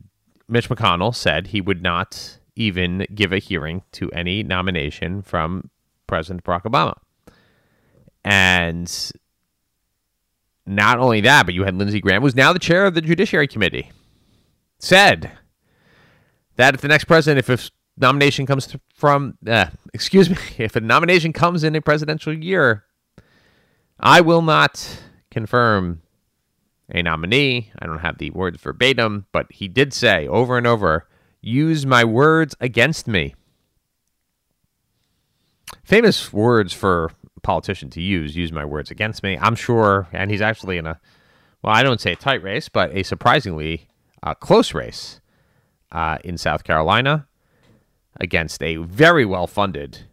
Mitch 0.48 0.68
McConnell 0.68 1.14
said 1.14 1.48
he 1.48 1.60
would 1.60 1.82
not 1.82 2.38
even 2.56 3.06
give 3.14 3.32
a 3.32 3.38
hearing 3.38 3.82
to 3.92 4.10
any 4.12 4.42
nomination 4.42 5.22
from 5.22 5.70
President 6.06 6.44
Barack 6.44 6.62
Obama. 6.62 6.94
And 8.24 9.12
not 10.66 10.98
only 10.98 11.20
that, 11.22 11.44
but 11.44 11.54
you 11.54 11.64
had 11.64 11.74
Lindsey 11.74 12.00
Graham, 12.00 12.22
who's 12.22 12.34
now 12.34 12.52
the 12.52 12.58
chair 12.58 12.87
of 12.87 12.94
the 12.94 13.00
Judiciary 13.00 13.48
Committee, 13.48 13.90
said 14.78 15.32
that 16.56 16.74
if 16.74 16.80
the 16.80 16.88
next 16.88 17.04
president, 17.04 17.38
if 17.38 17.48
a 17.48 17.70
nomination 17.98 18.46
comes 18.46 18.74
from, 18.94 19.37
uh, 19.46 19.66
excuse 19.94 20.30
me, 20.30 20.37
if 20.58 20.76
a 20.76 20.80
nomination 20.80 21.32
comes 21.32 21.64
in 21.64 21.74
a 21.74 21.80
presidential 21.82 22.32
year, 22.32 22.84
I 23.98 24.20
will 24.20 24.42
not 24.42 25.02
confirm 25.30 26.02
a 26.90 27.02
nominee. 27.02 27.70
I 27.78 27.87
don't 27.87 28.00
have 28.00 28.18
the 28.18 28.30
words 28.30 28.61
verbatim, 28.61 29.26
but 29.33 29.50
he 29.50 29.68
did 29.68 29.92
say 29.92 30.26
over 30.28 30.59
and 30.59 30.66
over, 30.66 31.09
use 31.40 31.87
my 31.87 32.04
words 32.04 32.54
against 32.61 33.07
me. 33.09 33.35
Famous 35.83 36.33
words 36.33 36.72
for 36.72 37.11
a 37.37 37.40
politician 37.40 37.90
to 37.90 38.00
use, 38.00 38.37
use 38.37 38.52
my 38.52 38.64
words 38.64 38.90
against 38.90 39.22
me. 39.22 39.38
I'm 39.40 39.54
sure, 39.54 40.09
and 40.12 40.30
he's 40.30 40.42
actually 40.42 40.78
in 40.78 40.87
a, 40.87 41.00
well, 41.62 41.74
I 41.74 41.83
don't 41.83 42.00
say 42.00 42.12
a 42.12 42.16
tight 42.16 42.42
race, 42.42 42.68
but 42.68 42.94
a 42.96 43.02
surprisingly 43.02 43.88
uh, 44.22 44.35
close 44.35 44.74
race 44.74 45.20
uh, 45.92 46.18
in 46.24 46.38
South 46.38 46.64
Carolina 46.64 47.26
against 48.20 48.62
a 48.62 48.76
very 48.76 49.24
well 49.24 49.46
funded 49.46 50.04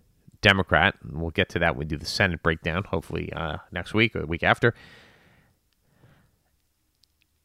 Democrat. 0.41 0.95
And 1.03 1.21
we'll 1.21 1.31
get 1.31 1.49
to 1.49 1.59
that 1.59 1.75
when 1.75 1.79
we 1.79 1.85
do 1.85 1.97
the 1.97 2.05
Senate 2.05 2.43
breakdown, 2.43 2.83
hopefully 2.83 3.31
uh, 3.33 3.57
next 3.71 3.93
week 3.93 4.15
or 4.15 4.21
the 4.21 4.27
week 4.27 4.43
after. 4.43 4.73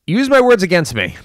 Use 0.06 0.28
my 0.28 0.40
words 0.40 0.62
against 0.62 0.94
me. 0.94 1.16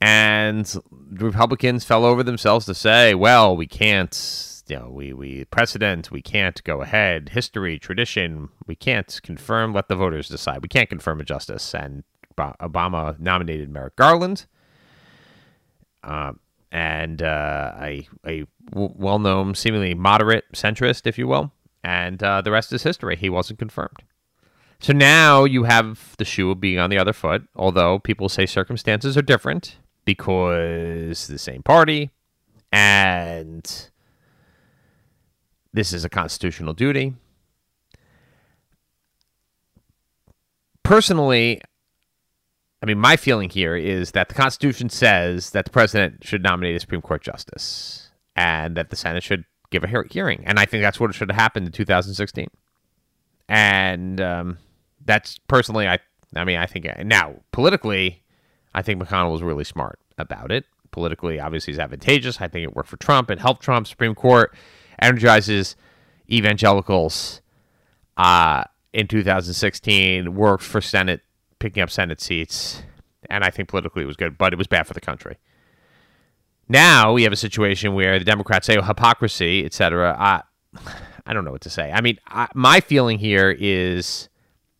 And 0.00 0.72
Republicans 1.12 1.84
fell 1.84 2.04
over 2.04 2.22
themselves 2.22 2.66
to 2.66 2.74
say, 2.74 3.14
well, 3.14 3.56
we 3.56 3.66
can't, 3.66 4.62
you 4.68 4.78
know, 4.78 4.90
we, 4.90 5.14
we 5.14 5.46
precedent, 5.46 6.10
we 6.10 6.20
can't 6.20 6.62
go 6.64 6.82
ahead, 6.82 7.30
history, 7.30 7.78
tradition, 7.78 8.50
we 8.66 8.74
can't 8.74 9.20
confirm, 9.22 9.72
let 9.72 9.88
the 9.88 9.96
voters 9.96 10.28
decide. 10.28 10.60
We 10.60 10.68
can't 10.68 10.90
confirm 10.90 11.20
a 11.20 11.24
justice. 11.24 11.74
And 11.74 12.04
Obama 12.36 13.18
nominated 13.18 13.70
Merrick 13.70 13.96
Garland. 13.96 14.44
Uh, 16.02 16.32
and 16.70 17.22
uh, 17.22 17.72
a, 17.80 18.08
a 18.26 18.44
well 18.72 19.18
known, 19.18 19.54
seemingly 19.54 19.94
moderate 19.94 20.44
centrist, 20.52 21.06
if 21.06 21.18
you 21.18 21.26
will. 21.28 21.52
And 21.82 22.22
uh, 22.22 22.40
the 22.40 22.50
rest 22.50 22.72
is 22.72 22.82
history. 22.82 23.16
He 23.16 23.28
wasn't 23.28 23.58
confirmed. 23.58 24.02
So 24.80 24.92
now 24.92 25.44
you 25.44 25.64
have 25.64 26.14
the 26.18 26.24
shoe 26.24 26.54
being 26.54 26.78
on 26.78 26.90
the 26.90 26.98
other 26.98 27.12
foot, 27.12 27.42
although 27.56 27.98
people 27.98 28.28
say 28.28 28.46
circumstances 28.46 29.16
are 29.16 29.22
different 29.22 29.76
because 30.04 31.26
the 31.26 31.38
same 31.38 31.62
party 31.62 32.10
and 32.72 33.90
this 35.72 35.92
is 35.92 36.04
a 36.04 36.08
constitutional 36.08 36.74
duty. 36.74 37.14
Personally, 40.82 41.60
I 42.82 42.86
mean, 42.86 42.98
my 42.98 43.16
feeling 43.16 43.48
here 43.48 43.76
is 43.76 44.10
that 44.10 44.28
the 44.28 44.34
Constitution 44.34 44.90
says 44.90 45.50
that 45.50 45.64
the 45.64 45.70
president 45.70 46.24
should 46.24 46.42
nominate 46.42 46.76
a 46.76 46.80
Supreme 46.80 47.00
Court 47.00 47.22
justice 47.22 48.03
and 48.36 48.76
that 48.76 48.90
the 48.90 48.96
Senate 48.96 49.22
should 49.22 49.44
give 49.70 49.84
a 49.84 50.04
hearing. 50.10 50.42
And 50.46 50.58
I 50.58 50.66
think 50.66 50.82
that's 50.82 51.00
what 51.00 51.14
should 51.14 51.30
have 51.30 51.38
happened 51.38 51.66
in 51.66 51.72
2016. 51.72 52.48
And 53.48 54.20
um, 54.20 54.58
that's 55.04 55.38
personally, 55.48 55.88
I, 55.88 55.98
I 56.34 56.44
mean, 56.44 56.58
I 56.58 56.66
think 56.66 56.86
now 57.04 57.36
politically, 57.52 58.22
I 58.74 58.82
think 58.82 59.02
McConnell 59.02 59.32
was 59.32 59.42
really 59.42 59.64
smart 59.64 59.98
about 60.18 60.50
it. 60.50 60.64
Politically, 60.90 61.40
obviously, 61.40 61.72
it's 61.72 61.80
advantageous. 61.80 62.40
I 62.40 62.48
think 62.48 62.64
it 62.64 62.74
worked 62.74 62.88
for 62.88 62.96
Trump. 62.96 63.30
It 63.30 63.40
helped 63.40 63.62
Trump. 63.62 63.86
Supreme 63.86 64.14
Court 64.14 64.54
energizes 65.02 65.74
evangelicals 66.30 67.40
uh, 68.16 68.62
in 68.92 69.08
2016. 69.08 70.34
Worked 70.34 70.62
for 70.62 70.80
Senate 70.80 71.22
picking 71.58 71.82
up 71.82 71.90
Senate 71.90 72.20
seats, 72.20 72.84
and 73.28 73.42
I 73.42 73.50
think 73.50 73.68
politically 73.68 74.04
it 74.04 74.06
was 74.06 74.16
good, 74.16 74.38
but 74.38 74.52
it 74.52 74.56
was 74.56 74.68
bad 74.68 74.86
for 74.86 74.94
the 74.94 75.00
country. 75.00 75.36
Now 76.68 77.12
we 77.12 77.24
have 77.24 77.32
a 77.32 77.36
situation 77.36 77.94
where 77.94 78.18
the 78.18 78.24
Democrats 78.24 78.66
say 78.66 78.76
oh, 78.76 78.82
hypocrisy, 78.82 79.64
etc. 79.64 80.16
I, 80.18 80.42
I 81.26 81.32
don't 81.32 81.44
know 81.44 81.52
what 81.52 81.60
to 81.62 81.70
say. 81.70 81.92
I 81.92 82.00
mean, 82.00 82.18
I, 82.26 82.48
my 82.54 82.80
feeling 82.80 83.18
here 83.18 83.54
is 83.58 84.28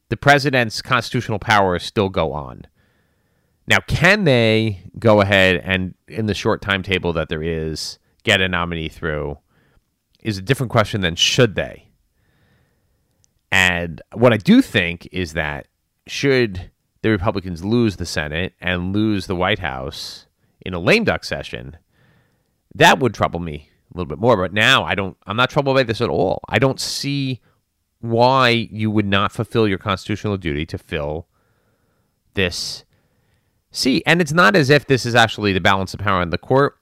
the 0.08 0.16
president's 0.16 0.82
constitutional 0.82 1.38
powers 1.38 1.82
still 1.82 2.08
go 2.08 2.32
on. 2.32 2.66
Now, 3.66 3.78
can 3.86 4.24
they 4.24 4.82
go 4.98 5.20
ahead 5.20 5.56
and, 5.64 5.94
in 6.06 6.26
the 6.26 6.34
short 6.34 6.60
timetable 6.60 7.12
that 7.14 7.28
there 7.28 7.42
is, 7.42 7.98
get 8.22 8.40
a 8.40 8.48
nominee 8.48 8.88
through? 8.88 9.38
Is 10.22 10.38
a 10.38 10.42
different 10.42 10.70
question 10.70 11.02
than 11.02 11.16
should 11.16 11.54
they. 11.54 11.88
And 13.52 14.00
what 14.12 14.32
I 14.32 14.36
do 14.36 14.62
think 14.62 15.08
is 15.12 15.34
that 15.34 15.68
should 16.06 16.70
the 17.02 17.10
Republicans 17.10 17.64
lose 17.64 17.96
the 17.96 18.06
Senate 18.06 18.54
and 18.60 18.92
lose 18.94 19.26
the 19.26 19.36
White 19.36 19.58
House 19.58 20.26
in 20.64 20.74
a 20.74 20.78
lame 20.78 21.04
duck 21.04 21.24
session, 21.24 21.76
that 22.74 22.98
would 22.98 23.14
trouble 23.14 23.40
me 23.40 23.70
a 23.92 23.98
little 23.98 24.08
bit 24.08 24.18
more. 24.18 24.36
But 24.36 24.52
now 24.52 24.84
I 24.84 24.94
don't. 24.94 25.16
I'm 25.26 25.36
not 25.36 25.50
troubled 25.50 25.76
by 25.76 25.82
this 25.82 26.00
at 26.00 26.08
all. 26.08 26.40
I 26.48 26.58
don't 26.58 26.80
see 26.80 27.40
why 28.00 28.50
you 28.50 28.90
would 28.90 29.06
not 29.06 29.32
fulfill 29.32 29.66
your 29.66 29.78
constitutional 29.78 30.36
duty 30.36 30.66
to 30.66 30.76
fill 30.76 31.26
this 32.34 32.84
seat. 33.70 34.02
And 34.06 34.20
it's 34.20 34.32
not 34.32 34.56
as 34.56 34.70
if 34.70 34.86
this 34.86 35.06
is 35.06 35.14
actually 35.14 35.52
the 35.52 35.60
balance 35.60 35.94
of 35.94 36.00
power 36.00 36.22
in 36.22 36.30
the 36.30 36.38
court. 36.38 36.78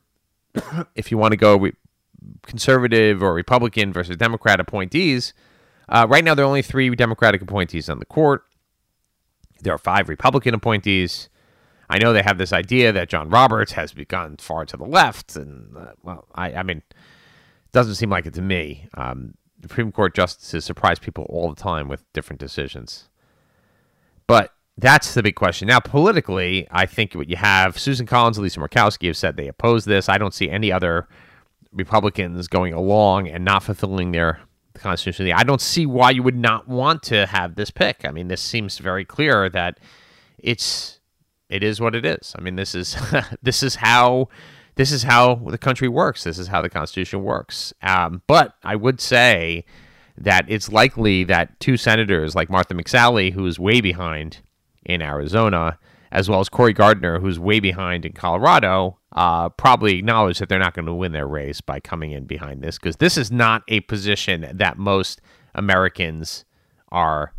if 0.94 1.10
you 1.10 1.18
want 1.18 1.32
to 1.32 1.36
go 1.36 1.56
re- 1.56 1.72
conservative 2.42 3.22
or 3.22 3.34
Republican 3.34 3.92
versus 3.92 4.16
Democrat 4.16 4.60
appointees, 4.60 5.32
uh, 5.88 6.06
right 6.08 6.24
now 6.24 6.34
there 6.34 6.44
are 6.44 6.48
only 6.48 6.62
three 6.62 6.90
Democratic 6.90 7.40
appointees 7.40 7.88
on 7.88 7.98
the 7.98 8.04
court. 8.04 8.44
There 9.62 9.72
are 9.72 9.78
five 9.78 10.08
Republican 10.08 10.54
appointees. 10.54 11.28
I 11.92 11.98
know 11.98 12.14
they 12.14 12.22
have 12.22 12.38
this 12.38 12.54
idea 12.54 12.90
that 12.92 13.10
John 13.10 13.28
Roberts 13.28 13.72
has 13.72 13.92
gone 13.92 14.38
far 14.38 14.64
to 14.64 14.78
the 14.78 14.84
left, 14.84 15.36
and 15.36 15.76
uh, 15.76 15.92
well, 16.02 16.26
I, 16.34 16.54
I 16.54 16.62
mean, 16.62 16.78
it 16.78 17.72
doesn't 17.72 17.96
seem 17.96 18.08
like 18.08 18.24
it 18.24 18.32
to 18.32 18.40
me. 18.40 18.88
Um, 18.94 19.34
Supreme 19.60 19.92
Court 19.92 20.14
justices 20.14 20.64
surprise 20.64 20.98
people 20.98 21.26
all 21.28 21.50
the 21.50 21.60
time 21.60 21.88
with 21.88 22.10
different 22.14 22.40
decisions, 22.40 23.10
but 24.26 24.54
that's 24.78 25.12
the 25.12 25.22
big 25.22 25.34
question 25.34 25.68
now. 25.68 25.80
Politically, 25.80 26.66
I 26.70 26.86
think 26.86 27.12
what 27.12 27.28
you 27.28 27.36
have 27.36 27.78
Susan 27.78 28.06
Collins, 28.06 28.38
Lisa 28.38 28.58
Murkowski 28.58 29.08
have 29.08 29.16
said 29.18 29.36
they 29.36 29.48
oppose 29.48 29.84
this. 29.84 30.08
I 30.08 30.16
don't 30.16 30.32
see 30.32 30.48
any 30.48 30.72
other 30.72 31.06
Republicans 31.72 32.48
going 32.48 32.72
along 32.72 33.28
and 33.28 33.44
not 33.44 33.64
fulfilling 33.64 34.12
their 34.12 34.40
constitutionally. 34.72 35.34
I 35.34 35.42
don't 35.42 35.60
see 35.60 35.84
why 35.84 36.12
you 36.12 36.22
would 36.22 36.38
not 36.38 36.68
want 36.68 37.02
to 37.04 37.26
have 37.26 37.54
this 37.54 37.70
pick. 37.70 38.06
I 38.06 38.12
mean, 38.12 38.28
this 38.28 38.40
seems 38.40 38.78
very 38.78 39.04
clear 39.04 39.50
that 39.50 39.78
it's 40.38 41.00
it 41.52 41.62
is 41.62 41.80
what 41.80 41.94
it 41.94 42.06
is. 42.06 42.34
I 42.36 42.40
mean, 42.40 42.56
this 42.56 42.74
is 42.74 42.96
this 43.42 43.62
is 43.62 43.76
how 43.76 44.28
this 44.74 44.90
is 44.90 45.02
how 45.02 45.34
the 45.34 45.58
country 45.58 45.88
works. 45.88 46.24
This 46.24 46.38
is 46.38 46.48
how 46.48 46.62
the 46.62 46.70
Constitution 46.70 47.22
works. 47.22 47.72
Um, 47.82 48.22
but 48.26 48.54
I 48.64 48.76
would 48.76 49.00
say 49.00 49.64
that 50.16 50.46
it's 50.48 50.72
likely 50.72 51.24
that 51.24 51.58
two 51.60 51.76
senators 51.76 52.34
like 52.34 52.50
Martha 52.50 52.74
McSally, 52.74 53.32
who 53.32 53.46
is 53.46 53.58
way 53.58 53.80
behind 53.80 54.38
in 54.84 55.02
Arizona, 55.02 55.78
as 56.10 56.28
well 56.28 56.40
as 56.40 56.48
Cory 56.48 56.72
Gardner, 56.72 57.20
who's 57.20 57.38
way 57.38 57.60
behind 57.60 58.04
in 58.04 58.12
Colorado, 58.12 58.98
uh, 59.12 59.48
probably 59.50 59.98
acknowledge 59.98 60.38
that 60.38 60.48
they're 60.48 60.58
not 60.58 60.74
going 60.74 60.86
to 60.86 60.94
win 60.94 61.12
their 61.12 61.26
race 61.26 61.60
by 61.60 61.80
coming 61.80 62.12
in 62.12 62.24
behind 62.24 62.62
this 62.62 62.78
because 62.78 62.96
this 62.96 63.18
is 63.18 63.30
not 63.30 63.62
a 63.68 63.80
position 63.80 64.50
that 64.54 64.78
most 64.78 65.20
Americans 65.54 66.44
are 66.90 67.34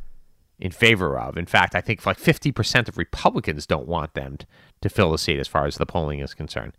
in 0.63 0.71
favor 0.71 1.19
of. 1.19 1.37
In 1.37 1.45
fact, 1.45 1.75
I 1.75 1.81
think 1.81 2.05
like 2.05 2.17
50% 2.17 2.87
of 2.87 2.97
Republicans 2.97 3.67
don't 3.67 3.85
want 3.85 4.13
them 4.13 4.37
to 4.79 4.87
fill 4.87 5.11
the 5.11 5.17
seat 5.17 5.37
as 5.37 5.47
far 5.47 5.65
as 5.65 5.75
the 5.75 5.85
polling 5.85 6.19
is 6.19 6.33
concerned. 6.33 6.71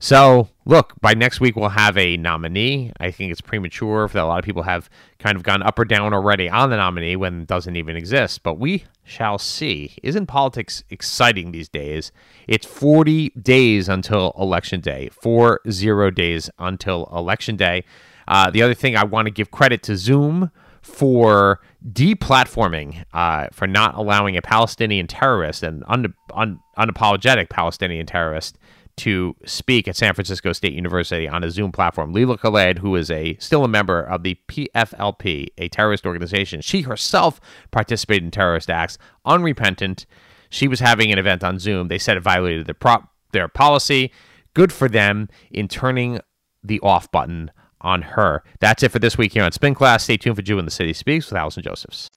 So, 0.00 0.48
look, 0.64 0.94
by 1.00 1.14
next 1.14 1.38
week 1.38 1.54
we'll 1.54 1.68
have 1.68 1.96
a 1.96 2.16
nominee. 2.16 2.90
I 2.98 3.12
think 3.12 3.30
it's 3.30 3.40
premature 3.40 4.08
that 4.08 4.20
a 4.20 4.26
lot 4.26 4.40
of 4.40 4.44
people 4.44 4.64
have 4.64 4.90
kind 5.20 5.36
of 5.36 5.44
gone 5.44 5.62
up 5.62 5.78
or 5.78 5.84
down 5.84 6.12
already 6.12 6.50
on 6.50 6.70
the 6.70 6.76
nominee 6.76 7.14
when 7.14 7.42
it 7.42 7.46
doesn't 7.46 7.76
even 7.76 7.96
exist, 7.96 8.42
but 8.42 8.58
we 8.58 8.82
shall 9.04 9.38
see. 9.38 9.94
Isn't 10.02 10.26
politics 10.26 10.82
exciting 10.90 11.52
these 11.52 11.68
days? 11.68 12.10
It's 12.48 12.66
40 12.66 13.28
days 13.40 13.88
until 13.88 14.34
election 14.36 14.80
day, 14.80 15.10
four 15.12 15.60
zero 15.70 16.10
days 16.10 16.50
until 16.58 17.08
election 17.14 17.54
day. 17.54 17.84
Uh, 18.26 18.50
the 18.50 18.62
other 18.62 18.74
thing 18.74 18.96
I 18.96 19.04
want 19.04 19.26
to 19.26 19.30
give 19.30 19.52
credit 19.52 19.84
to 19.84 19.96
Zoom 19.96 20.50
for 20.80 21.60
deplatforming, 21.90 23.04
uh, 23.12 23.48
for 23.52 23.66
not 23.66 23.94
allowing 23.94 24.36
a 24.36 24.42
Palestinian 24.42 25.06
terrorist, 25.06 25.62
an 25.62 25.82
un- 25.88 26.14
un- 26.34 26.60
unapologetic 26.78 27.50
Palestinian 27.50 28.06
terrorist, 28.06 28.58
to 28.96 29.34
speak 29.46 29.88
at 29.88 29.96
San 29.96 30.14
Francisco 30.14 30.52
State 30.52 30.74
University 30.74 31.26
on 31.28 31.42
a 31.42 31.50
Zoom 31.50 31.72
platform. 31.72 32.12
Leila 32.12 32.36
Khaled, 32.36 32.78
who 32.78 32.94
is 32.94 33.10
a 33.10 33.36
still 33.38 33.64
a 33.64 33.68
member 33.68 34.00
of 34.00 34.22
the 34.22 34.38
PFLP, 34.48 35.48
a 35.58 35.68
terrorist 35.68 36.06
organization, 36.06 36.60
she 36.60 36.82
herself 36.82 37.40
participated 37.70 38.24
in 38.24 38.30
terrorist 38.30 38.68
acts, 38.68 38.98
unrepentant. 39.24 40.04
She 40.50 40.68
was 40.68 40.80
having 40.80 41.10
an 41.10 41.18
event 41.18 41.42
on 41.42 41.58
Zoom. 41.58 41.88
They 41.88 41.98
said 41.98 42.16
it 42.16 42.22
violated 42.22 42.66
their 42.66 42.74
prop 42.74 43.08
their 43.32 43.48
policy. 43.48 44.12
Good 44.52 44.72
for 44.72 44.88
them 44.88 45.28
in 45.50 45.68
turning 45.68 46.20
the 46.62 46.78
off 46.80 47.10
button 47.10 47.50
on 47.82 48.02
her. 48.02 48.42
That's 48.60 48.82
it 48.82 48.90
for 48.90 48.98
this 48.98 49.18
week 49.18 49.32
here 49.32 49.44
on 49.44 49.52
Spin 49.52 49.74
Class. 49.74 50.04
Stay 50.04 50.16
tuned 50.16 50.36
for 50.36 50.42
Jew 50.42 50.58
in 50.58 50.64
the 50.64 50.70
City 50.70 50.92
Speaks 50.92 51.30
with 51.30 51.38
Allison 51.38 51.62
Josephs. 51.62 52.10